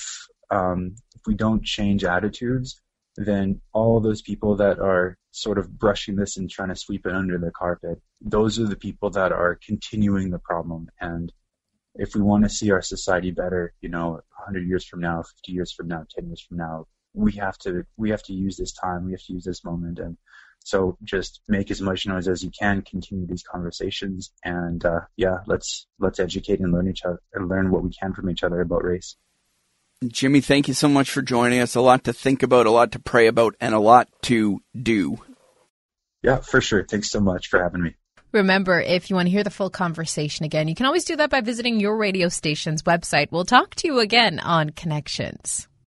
um, 0.50 0.94
if 1.14 1.22
we 1.26 1.34
don't 1.34 1.64
change 1.64 2.04
attitudes, 2.04 2.80
then 3.16 3.62
all 3.72 3.98
those 3.98 4.20
people 4.20 4.56
that 4.56 4.78
are 4.78 5.16
sort 5.30 5.56
of 5.56 5.78
brushing 5.78 6.16
this 6.16 6.36
and 6.36 6.50
trying 6.50 6.68
to 6.68 6.76
sweep 6.76 7.06
it 7.06 7.14
under 7.14 7.38
the 7.38 7.50
carpet, 7.50 7.98
those 8.20 8.58
are 8.58 8.66
the 8.66 8.76
people 8.76 9.08
that 9.08 9.32
are 9.32 9.58
continuing 9.66 10.28
the 10.30 10.38
problem. 10.38 10.90
And 11.00 11.32
if 11.94 12.14
we 12.14 12.20
want 12.20 12.44
to 12.44 12.50
see 12.50 12.70
our 12.70 12.82
society 12.82 13.30
better, 13.30 13.72
you 13.80 13.88
know, 13.88 14.10
100 14.10 14.68
years 14.68 14.84
from 14.84 15.00
now, 15.00 15.22
50 15.22 15.52
years 15.52 15.72
from 15.72 15.88
now, 15.88 16.04
10 16.14 16.26
years 16.26 16.44
from 16.46 16.58
now, 16.58 16.86
we 17.14 17.32
have 17.32 17.58
to 17.58 17.84
we 17.96 18.10
have 18.10 18.22
to 18.24 18.32
use 18.32 18.56
this 18.56 18.72
time, 18.72 19.04
we 19.04 19.12
have 19.12 19.22
to 19.24 19.32
use 19.32 19.44
this 19.44 19.64
moment, 19.64 19.98
and 19.98 20.16
so 20.64 20.96
just 21.02 21.40
make 21.48 21.70
as 21.70 21.80
much 21.80 22.06
noise 22.06 22.28
as 22.28 22.42
you 22.42 22.50
can, 22.50 22.82
continue 22.82 23.26
these 23.26 23.42
conversations, 23.42 24.32
and 24.44 24.84
uh, 24.84 25.00
yeah, 25.16 25.38
let's 25.46 25.86
let's 25.98 26.20
educate 26.20 26.60
and 26.60 26.72
learn 26.72 26.88
each 26.88 27.04
other 27.04 27.20
and 27.34 27.48
learn 27.48 27.70
what 27.70 27.82
we 27.82 27.90
can 27.90 28.12
from 28.12 28.30
each 28.30 28.42
other 28.42 28.60
about 28.60 28.84
race. 28.84 29.16
Jimmy, 30.06 30.40
thank 30.40 30.66
you 30.66 30.74
so 30.74 30.88
much 30.88 31.10
for 31.10 31.22
joining 31.22 31.60
us. 31.60 31.76
A 31.76 31.80
lot 31.80 32.04
to 32.04 32.12
think 32.12 32.42
about, 32.42 32.66
a 32.66 32.70
lot 32.70 32.92
to 32.92 32.98
pray 32.98 33.28
about, 33.28 33.54
and 33.60 33.74
a 33.74 33.78
lot 33.78 34.08
to 34.22 34.60
do. 34.80 35.18
Yeah, 36.22 36.38
for 36.38 36.60
sure. 36.60 36.84
Thanks 36.84 37.10
so 37.10 37.20
much 37.20 37.48
for 37.48 37.62
having 37.62 37.82
me. 37.82 37.94
Remember, 38.32 38.80
if 38.80 39.10
you 39.10 39.16
want 39.16 39.26
to 39.26 39.30
hear 39.30 39.44
the 39.44 39.50
full 39.50 39.70
conversation 39.70 40.44
again, 40.44 40.66
you 40.66 40.74
can 40.74 40.86
always 40.86 41.04
do 41.04 41.16
that 41.16 41.30
by 41.30 41.42
visiting 41.42 41.78
your 41.78 41.96
radio 41.96 42.28
station's 42.28 42.82
website. 42.82 43.30
We'll 43.30 43.44
talk 43.44 43.74
to 43.76 43.88
you 43.88 43.98
again 44.00 44.40
on 44.40 44.70
Connections. 44.70 45.68